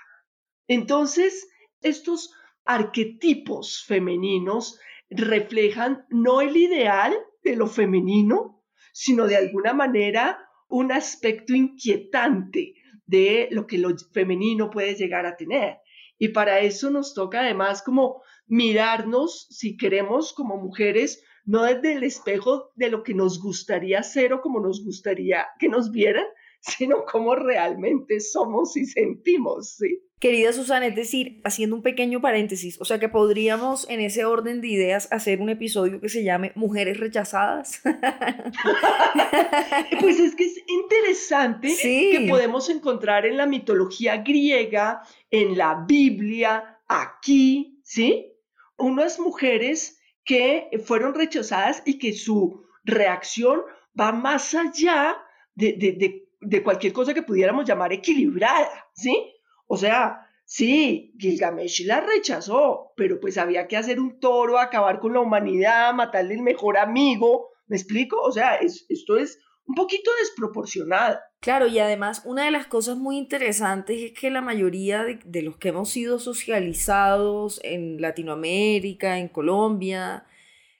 [0.67, 1.47] Entonces,
[1.81, 2.31] estos
[2.65, 4.79] arquetipos femeninos
[5.09, 7.13] reflejan no el ideal
[7.43, 8.63] de lo femenino,
[8.93, 10.39] sino de alguna manera
[10.69, 12.73] un aspecto inquietante
[13.05, 15.77] de lo que lo femenino puede llegar a tener.
[16.17, 22.03] Y para eso nos toca además como mirarnos, si queremos como mujeres, no desde el
[22.03, 26.25] espejo de lo que nos gustaría ser o como nos gustaría que nos vieran,
[26.59, 30.01] sino como realmente somos y sentimos, ¿sí?
[30.19, 34.61] Querida Susana, es decir, haciendo un pequeño paréntesis, o sea que podríamos en ese orden
[34.61, 37.81] de ideas hacer un episodio que se llame Mujeres rechazadas.
[39.99, 46.79] pues es que es interesante que podemos encontrar en la mitología griega, en la Biblia,
[46.87, 48.31] aquí, ¿sí?
[48.77, 53.61] Unas mujeres que fueron rechazadas y que su reacción
[53.99, 55.17] va más allá
[55.55, 59.33] de, de, de cualquier cosa que pudiéramos llamar equilibrada, ¿sí?
[59.67, 65.13] O sea, sí, Gilgamesh la rechazó, pero pues había que hacer un toro, acabar con
[65.13, 67.49] la humanidad, matarle el mejor amigo.
[67.67, 68.21] ¿Me explico?
[68.21, 71.19] O sea, esto es un poquito desproporcionado.
[71.39, 75.41] Claro, y además una de las cosas muy interesantes es que la mayoría de, de,
[75.41, 80.25] los que hemos sido socializados en Latinoamérica, en Colombia,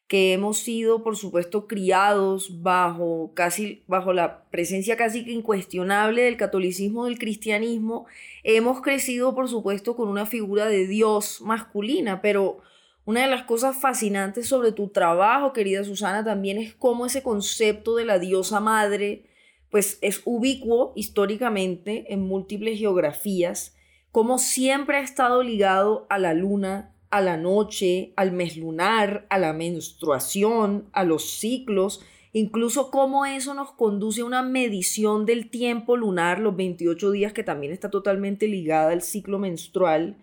[0.07, 6.37] que hemos sido, por supuesto, criados bajo, casi, bajo la presencia casi que incuestionable del
[6.37, 8.05] catolicismo, del cristianismo,
[8.43, 12.59] hemos crecido, por supuesto, con una figura de Dios masculina, pero
[13.05, 17.95] una de las cosas fascinantes sobre tu trabajo, querida Susana, también es cómo ese concepto
[17.95, 19.25] de la diosa madre,
[19.69, 23.75] pues es ubicuo históricamente en múltiples geografías,
[24.11, 29.37] como siempre ha estado ligado a la luna, a la noche, al mes lunar, a
[29.37, 32.01] la menstruación, a los ciclos,
[32.31, 37.43] incluso cómo eso nos conduce a una medición del tiempo lunar, los 28 días que
[37.43, 40.17] también está totalmente ligada al ciclo menstrual,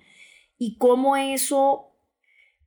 [0.56, 1.89] y cómo eso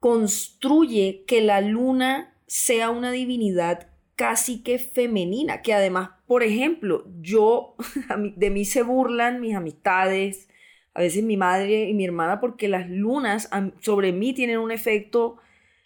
[0.04, 3.88] construye que la luna sea una divinidad
[4.18, 7.78] casi que femenina, que además, por ejemplo, yo,
[8.36, 10.49] de mí se burlan mis amistades,
[10.93, 13.49] a veces mi madre y mi hermana, porque las lunas
[13.80, 15.38] sobre mí tienen un efecto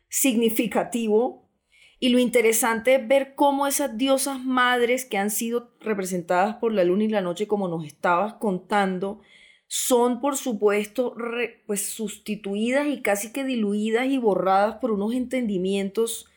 [0.10, 1.48] significativo.
[2.00, 6.84] Y lo interesante es ver cómo esas diosas madres que han sido representadas por la
[6.84, 9.22] luna y la noche, como nos estabas contando,
[9.68, 11.16] son por supuesto
[11.66, 16.30] pues sustituidas y casi que diluidas y borradas por unos entendimientos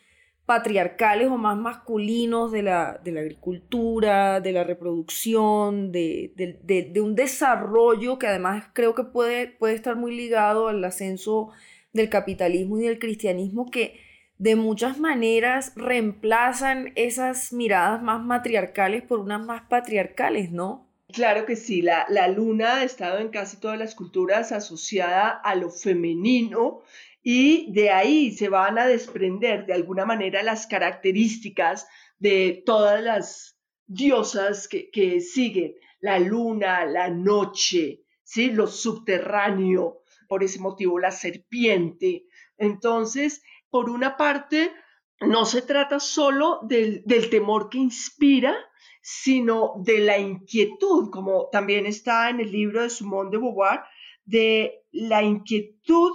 [0.51, 7.14] patriarcales o más masculinos de la, de la agricultura, de la reproducción, de, de, un
[7.14, 11.51] desarrollo que además creo que puede, puede estar muy ligado al ascenso
[11.93, 14.01] del capitalismo y del cristianismo que
[14.39, 20.89] de muchas maneras reemplazan esas miradas más matriarcales por unas más patriarcales, ¿no?
[21.13, 25.55] Claro que sí, la, la luna ha estado en casi todas las culturas asociada a
[25.55, 26.83] lo femenino
[27.23, 31.87] y de ahí se van a desprender de alguna manera las características
[32.19, 38.51] de todas las diosas que, siguen, la luna, la noche, ¿sí?
[38.51, 42.27] lo subterráneo, por ese motivo la serpiente.
[42.57, 44.73] Entonces, por una parte,
[45.21, 48.57] no se trata solo del, del temor que inspira,
[49.01, 53.80] sino de la inquietud, como también está en el libro de Simone de Beauvoir,
[54.24, 56.12] de la inquietud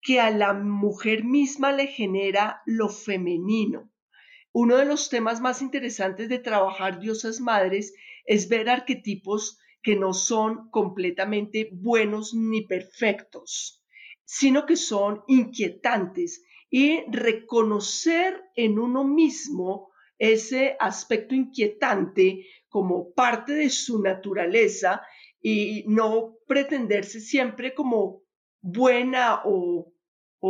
[0.00, 3.90] que a la mujer misma le genera lo femenino.
[4.52, 10.14] Uno de los temas más interesantes de trabajar diosas madres es ver arquetipos que no
[10.14, 13.84] son completamente buenos ni perfectos,
[14.24, 19.87] sino que son inquietantes y reconocer en uno mismo
[20.18, 25.02] ese aspecto inquietante como parte de su naturaleza
[25.40, 28.22] y no pretenderse siempre como
[28.60, 29.92] buena o,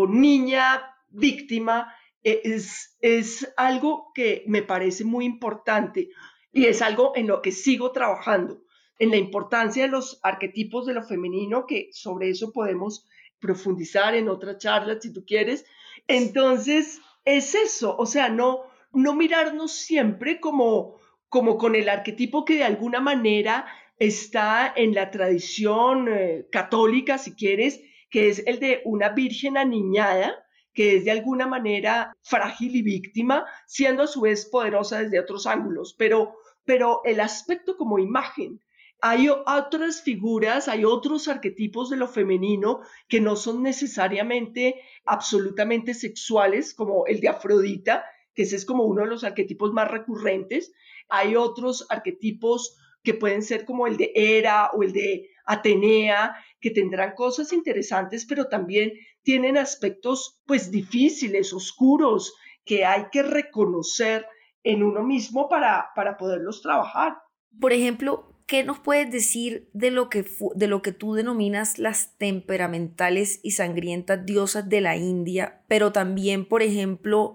[0.09, 6.11] niña víctima e, es, es algo que me parece muy importante
[6.53, 8.63] y es algo en lo que sigo trabajando,
[8.99, 13.07] en la importancia de los arquetipos de lo femenino, que sobre eso podemos
[13.39, 15.65] profundizar en otra charla si tú quieres.
[16.07, 18.63] Entonces, es eso, o sea, no,
[18.93, 23.67] no mirarnos siempre como, como con el arquetipo que de alguna manera
[23.99, 27.81] está en la tradición eh, católica, si quieres,
[28.11, 33.45] que es el de una virgen aniñada, que es de alguna manera frágil y víctima,
[33.67, 35.95] siendo a su vez poderosa desde otros ángulos.
[35.99, 38.61] Pero, pero el aspecto como imagen.
[39.01, 46.75] Hay otras figuras, hay otros arquetipos de lo femenino que no son necesariamente absolutamente sexuales,
[46.75, 48.05] como el de Afrodita,
[48.39, 50.73] que ese es como uno de los arquetipos más recurrentes.
[51.09, 56.71] Hay otros arquetipos que pueden ser como el de Hera o el de Atenea, que
[56.71, 58.93] tendrán cosas interesantes, pero también
[59.25, 62.33] tienen aspectos pues difíciles, oscuros,
[62.65, 64.25] que hay que reconocer
[64.63, 67.17] en uno mismo para, para poderlos trabajar.
[67.61, 70.25] Por ejemplo, ¿qué nos puedes decir de lo, que
[70.55, 76.47] de lo que tú denominas las temperamentales y sangrientas diosas de la India, pero también,
[76.47, 77.35] por ejemplo,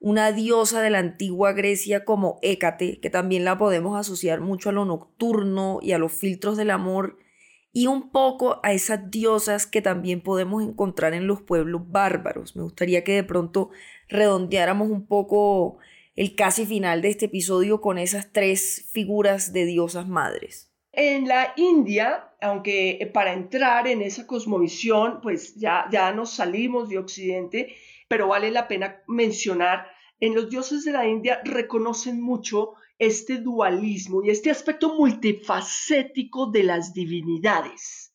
[0.00, 4.72] una diosa de la antigua Grecia como Hécate, que también la podemos asociar mucho a
[4.72, 7.18] lo nocturno y a los filtros del amor,
[7.72, 12.56] y un poco a esas diosas que también podemos encontrar en los pueblos bárbaros.
[12.56, 13.70] Me gustaría que de pronto
[14.08, 15.78] redondeáramos un poco
[16.16, 20.72] el casi final de este episodio con esas tres figuras de diosas madres.
[20.92, 26.98] En la India, aunque para entrar en esa cosmovisión, pues ya, ya nos salimos de
[26.98, 27.76] Occidente,
[28.10, 29.86] pero vale la pena mencionar,
[30.18, 36.64] en los dioses de la India reconocen mucho este dualismo y este aspecto multifacético de
[36.64, 38.12] las divinidades.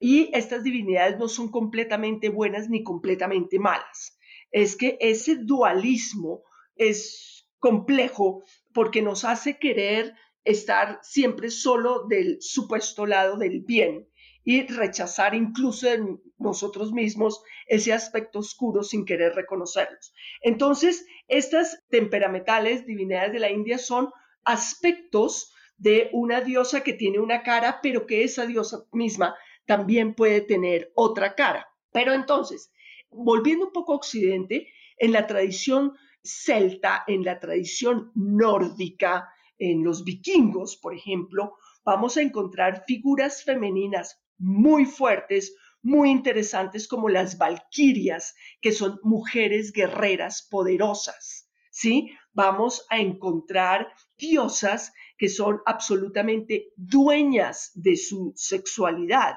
[0.00, 4.18] Y estas divinidades no son completamente buenas ni completamente malas.
[4.52, 6.42] Es que ese dualismo
[6.74, 10.14] es complejo porque nos hace querer
[10.44, 14.08] estar siempre solo del supuesto lado del bien
[14.48, 20.14] y rechazar incluso en nosotros mismos ese aspecto oscuro sin querer reconocerlos.
[20.40, 24.08] Entonces, estas temperamentales divinidades de la India son
[24.44, 29.34] aspectos de una diosa que tiene una cara, pero que esa diosa misma
[29.66, 31.66] también puede tener otra cara.
[31.90, 32.70] Pero entonces,
[33.10, 39.28] volviendo un poco a Occidente, en la tradición celta, en la tradición nórdica,
[39.58, 47.08] en los vikingos, por ejemplo, vamos a encontrar figuras femeninas muy fuertes, muy interesantes como
[47.08, 52.10] las valquirias, que son mujeres guerreras poderosas, ¿sí?
[52.32, 59.36] Vamos a encontrar diosas que son absolutamente dueñas de su sexualidad.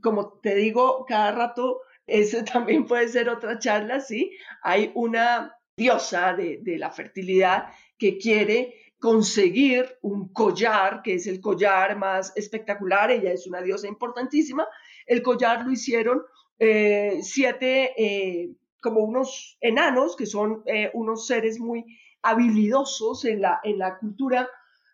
[0.00, 4.30] Como te digo, cada rato, eso también puede ser otra charla, ¿sí?
[4.62, 11.40] Hay una diosa de, de la fertilidad que quiere conseguir un collar, que es el
[11.40, 14.64] collar más espectacular, ella es una diosa importantísima,
[15.06, 16.22] el collar lo hicieron
[16.56, 21.84] eh, siete, eh, como unos enanos, que son eh, unos seres muy
[22.22, 24.48] habilidosos en la, en la cultura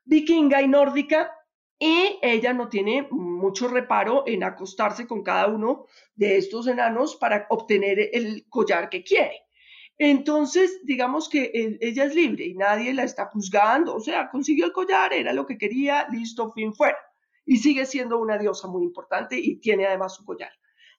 [0.07, 1.31] vikinga y nórdica,
[1.79, 5.85] y ella no tiene mucho reparo en acostarse con cada uno
[6.15, 9.48] de estos enanos para obtener el collar que quiere.
[9.99, 14.73] Entonces, digamos que ella es libre y nadie la está juzgando, o sea, consiguió el
[14.73, 16.99] collar, era lo que quería, listo, fin fuera.
[17.45, 20.53] Y sigue siendo una diosa muy importante y tiene además su collar.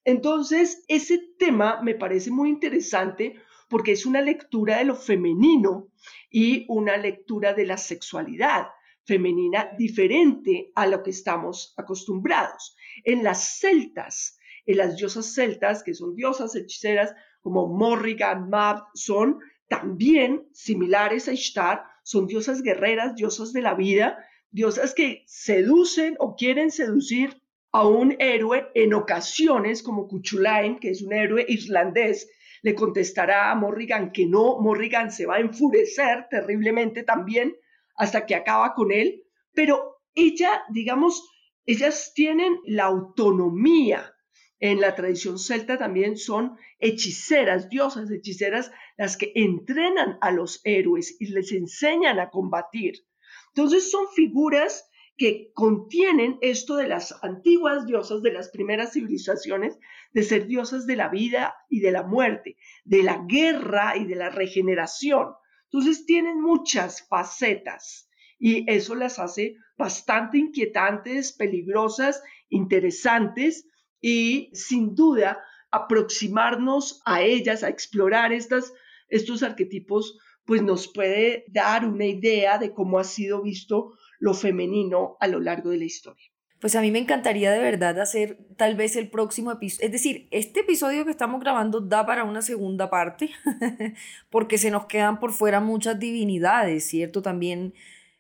[0.04, 3.36] Entonces, ese tema me parece muy interesante
[3.70, 5.89] porque es una lectura de lo femenino
[6.30, 8.68] y una lectura de la sexualidad
[9.06, 12.76] femenina diferente a lo que estamos acostumbrados.
[13.04, 19.40] En las celtas, en las diosas celtas, que son diosas hechiceras, como Morrigan, Mab, son
[19.68, 24.18] también similares a Ishtar, son diosas guerreras, diosas de la vida,
[24.52, 31.04] diosas que seducen o quieren seducir a un héroe en ocasiones, como Cuchulain, que es
[31.04, 32.28] un héroe irlandés,
[32.62, 37.56] le contestará a Morrigan que no, Morrigan se va a enfurecer terriblemente también
[37.96, 39.24] hasta que acaba con él,
[39.54, 41.24] pero ella, digamos,
[41.66, 44.14] ellas tienen la autonomía
[44.60, 51.16] en la tradición celta también son hechiceras, diosas hechiceras, las que entrenan a los héroes
[51.20, 53.05] y les enseñan a combatir.
[53.49, 59.78] Entonces son figuras que contienen esto de las antiguas diosas de las primeras civilizaciones,
[60.14, 64.16] de ser diosas de la vida y de la muerte, de la guerra y de
[64.16, 65.34] la regeneración.
[65.66, 73.68] Entonces tienen muchas facetas y eso las hace bastante inquietantes, peligrosas, interesantes
[74.02, 78.74] y sin duda aproximarnos a ellas, a explorar estas,
[79.10, 85.16] estos arquetipos, pues nos puede dar una idea de cómo ha sido visto lo femenino
[85.20, 86.26] a lo largo de la historia.
[86.60, 89.86] Pues a mí me encantaría de verdad hacer tal vez el próximo episodio.
[89.86, 93.30] Es decir, este episodio que estamos grabando da para una segunda parte,
[94.30, 97.22] porque se nos quedan por fuera muchas divinidades, ¿cierto?
[97.22, 97.74] También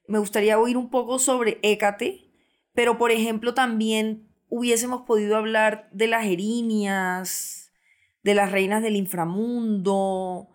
[0.07, 2.29] me gustaría oír un poco sobre Hécate,
[2.73, 7.71] pero por ejemplo también hubiésemos podido hablar de las erinias,
[8.23, 10.49] de las reinas del inframundo,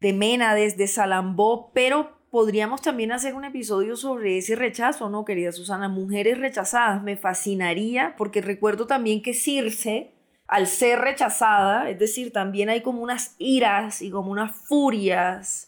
[0.00, 5.52] de Ménades, de Salambó, pero podríamos también hacer un episodio sobre ese rechazo, ¿no, querida
[5.52, 5.88] Susana?
[5.88, 10.12] Mujeres rechazadas, me fascinaría, porque recuerdo también que Circe,
[10.46, 15.67] al ser rechazada, es decir, también hay como unas iras y como unas furias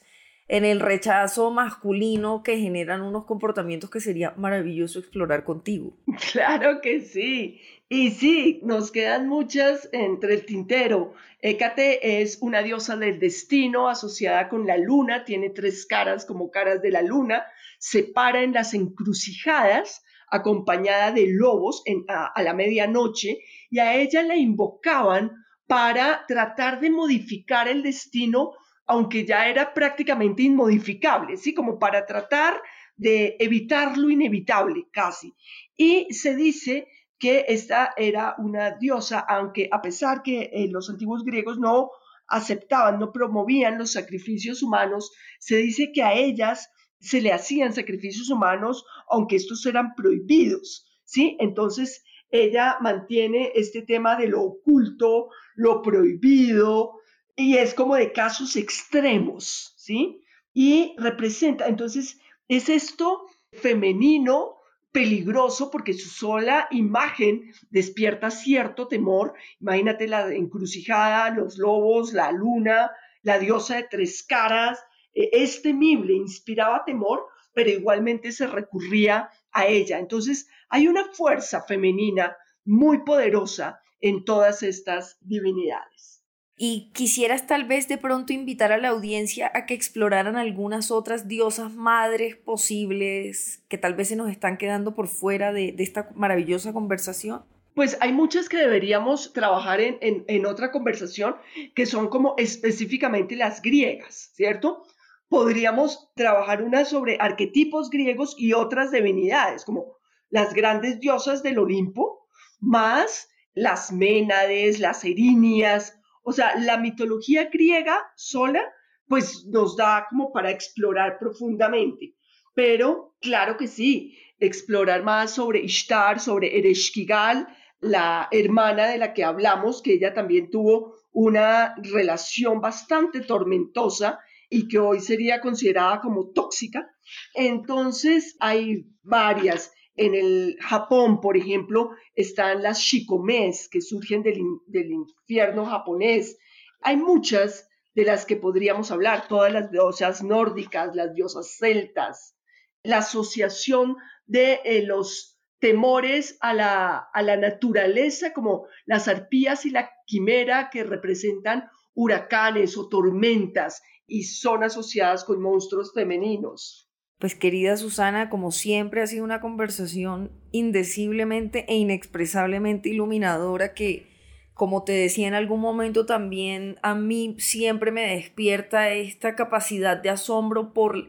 [0.51, 5.97] en el rechazo masculino que generan unos comportamientos que sería maravilloso explorar contigo.
[6.33, 7.61] Claro que sí.
[7.89, 11.15] Y sí, nos quedan muchas entre el tintero.
[11.41, 16.83] Hécate es una diosa del destino asociada con la luna, tiene tres caras como caras
[16.83, 17.45] de la luna,
[17.79, 23.39] se para en las encrucijadas acompañada de lobos a, a la medianoche
[23.71, 28.53] y a ella la invocaban para tratar de modificar el destino
[28.91, 31.55] aunque ya era prácticamente inmodificable, ¿sí?
[31.55, 32.61] Como para tratar
[32.97, 35.33] de evitar lo inevitable casi.
[35.77, 41.23] Y se dice que esta era una diosa, aunque a pesar que eh, los antiguos
[41.23, 41.91] griegos no
[42.27, 46.69] aceptaban, no promovían los sacrificios humanos, se dice que a ellas
[46.99, 51.37] se le hacían sacrificios humanos, aunque estos eran prohibidos, ¿sí?
[51.39, 57.00] Entonces, ella mantiene este tema de lo oculto, lo prohibido,
[57.41, 60.23] y es como de casos extremos, ¿sí?
[60.53, 64.59] Y representa, entonces, es esto femenino
[64.93, 69.33] peligroso porque su sola imagen despierta cierto temor.
[69.59, 72.91] Imagínate la encrucijada, los lobos, la luna,
[73.23, 74.79] la diosa de tres caras.
[75.15, 77.25] E, es temible, inspiraba temor,
[77.55, 79.99] pero igualmente se recurría a ella.
[79.99, 82.37] Entonces, hay una fuerza femenina
[82.67, 86.20] muy poderosa en todas estas divinidades.
[86.63, 91.27] Y quisieras tal vez de pronto invitar a la audiencia a que exploraran algunas otras
[91.27, 96.75] diosas madres posibles que tal vez se nos están quedando por fuera de, esta maravillosa
[96.75, 97.47] conversación.
[97.75, 101.37] Pues hay muchas que deberíamos trabajar en, en otra conversación,
[101.75, 104.83] que son como específicamente las griegas, ¿cierto?
[105.31, 109.97] Podríamos trabajar una sobre arquetipos griegos y otras divinidades, como
[110.29, 112.29] las grandes diosas del Olimpo,
[112.61, 118.63] más las Ménades, las Erinias, o sea, la mitología griega sola,
[119.07, 122.15] pues nos da como para explorar profundamente.
[122.55, 127.49] Pero claro que sí, explorar más sobre Ishtar, sobre Ereshkigal,
[127.81, 134.69] la hermana de la que hablamos, que ella también tuvo una relación bastante tormentosa y
[134.69, 136.91] que hoy sería considerada como tóxica.
[137.35, 139.73] Entonces hay varias.
[140.01, 146.39] En el Japón, por ejemplo, están las shikomes que surgen del, infierno japonés.
[146.81, 152.35] Hay muchas de las que podríamos hablar, todas las diosas nórdicas, las diosas celtas,
[152.83, 159.71] la asociación de eh, los temores a la, a la naturaleza, como las arpías y
[159.71, 166.90] la quimera, que representan huracanes o tormentas y son asociadas con monstruos femeninos.
[167.21, 174.07] Pues querida Susana, como siempre ha sido una conversación indeciblemente e inexpresablemente iluminadora que,
[174.55, 180.09] como te decía en algún momento también, a mí siempre me despierta esta capacidad de
[180.09, 181.09] asombro por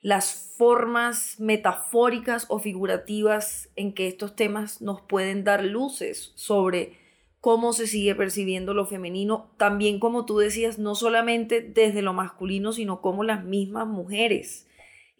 [0.00, 6.98] las formas metafóricas o figurativas en que estos temas nos pueden dar luces sobre
[7.38, 12.72] cómo se sigue percibiendo lo femenino, también como tú decías, no solamente desde lo masculino,
[12.72, 14.66] sino como las mismas mujeres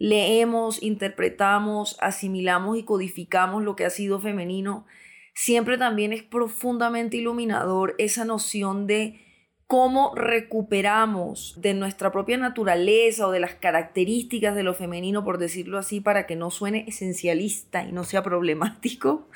[0.02, 4.84] leemos, interpretamos, asimilamos y codificamos lo que ha sido femenino,
[5.32, 9.20] siempre también es profundamente iluminador esa noción de
[9.68, 15.78] cómo recuperamos de nuestra propia naturaleza o de las características de lo femenino, por decirlo
[15.78, 19.28] así, para que no suene esencialista y no sea problemático,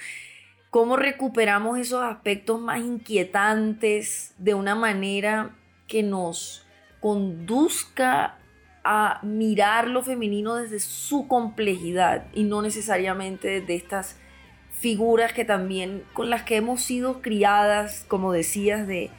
[0.70, 5.54] cómo recuperamos esos aspectos más inquietantes de una manera
[5.86, 6.66] que nos
[6.98, 8.40] conduzca
[8.86, 14.16] a mirar lo femenino desde su complejidad y no necesariamente desde estas
[14.78, 19.10] figuras que también con las que hemos sido criadas, como decías, de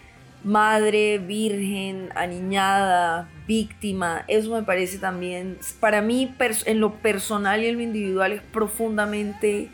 [0.44, 4.24] madre, virgen, aniñada, víctima.
[4.28, 6.34] Eso me parece también, para mí
[6.66, 9.70] en lo personal y en lo individual es profundamente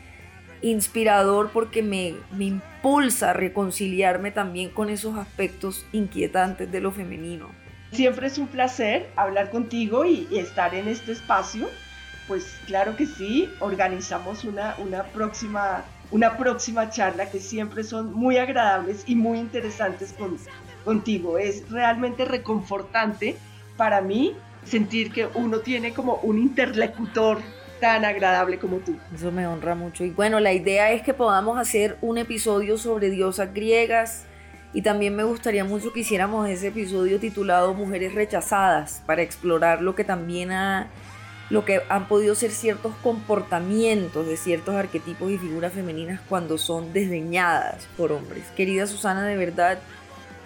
[0.62, 7.63] inspirador porque me, me impulsa a reconciliarme también con esos aspectos inquietantes de lo femenino.
[7.92, 11.68] Siempre es un placer hablar contigo y, estar en este espacio.
[12.26, 18.38] Pues claro que sí, organizamos una, una, próxima, una próxima charla que siempre son muy
[18.38, 20.38] agradables y muy interesantes con,
[20.84, 21.38] contigo.
[21.38, 23.36] Es realmente reconfortante
[23.76, 27.38] para mí sentir que uno tiene como un interlocutor
[27.80, 28.96] tan agradable como tú.
[29.14, 30.04] Eso me honra mucho.
[30.04, 34.26] Y bueno, la idea es que podamos hacer un episodio sobre diosas griegas,
[34.74, 39.94] y también me gustaría mucho que hiciéramos ese episodio titulado Mujeres rechazadas para explorar lo
[39.94, 40.88] que también ha
[41.50, 46.92] lo que han podido ser ciertos comportamientos de ciertos arquetipos y figuras femeninas cuando son
[46.92, 48.44] desdeñadas por hombres.
[48.56, 49.78] Querida Susana, de verdad,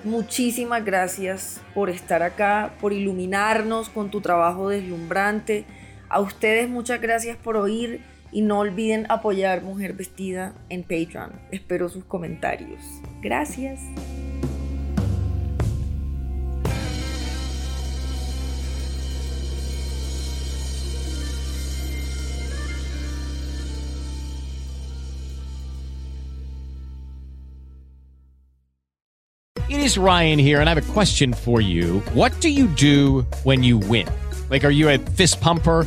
[0.03, 5.65] muchísimas gracias por estar acá, por iluminarnos con tu trabajo deslumbrante.
[6.09, 8.01] A ustedes muchas gracias por oír
[8.33, 11.33] y no olviden apoyar Mujer Vestida en Patreon.
[11.51, 12.83] Espero sus comentarios.
[13.23, 13.81] Gracias.
[29.69, 32.01] It is Ryan here, and I have a question for you.
[32.15, 34.09] What do you do when you win?
[34.49, 35.87] Like, are you a fist pumper?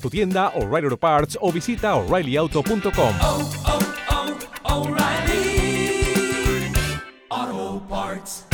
[0.01, 3.15] tu tienda O'Reilly Auto Parts o visita oreillyauto.com.
[3.21, 4.01] oh, oh,
[7.87, 8.50] Parts.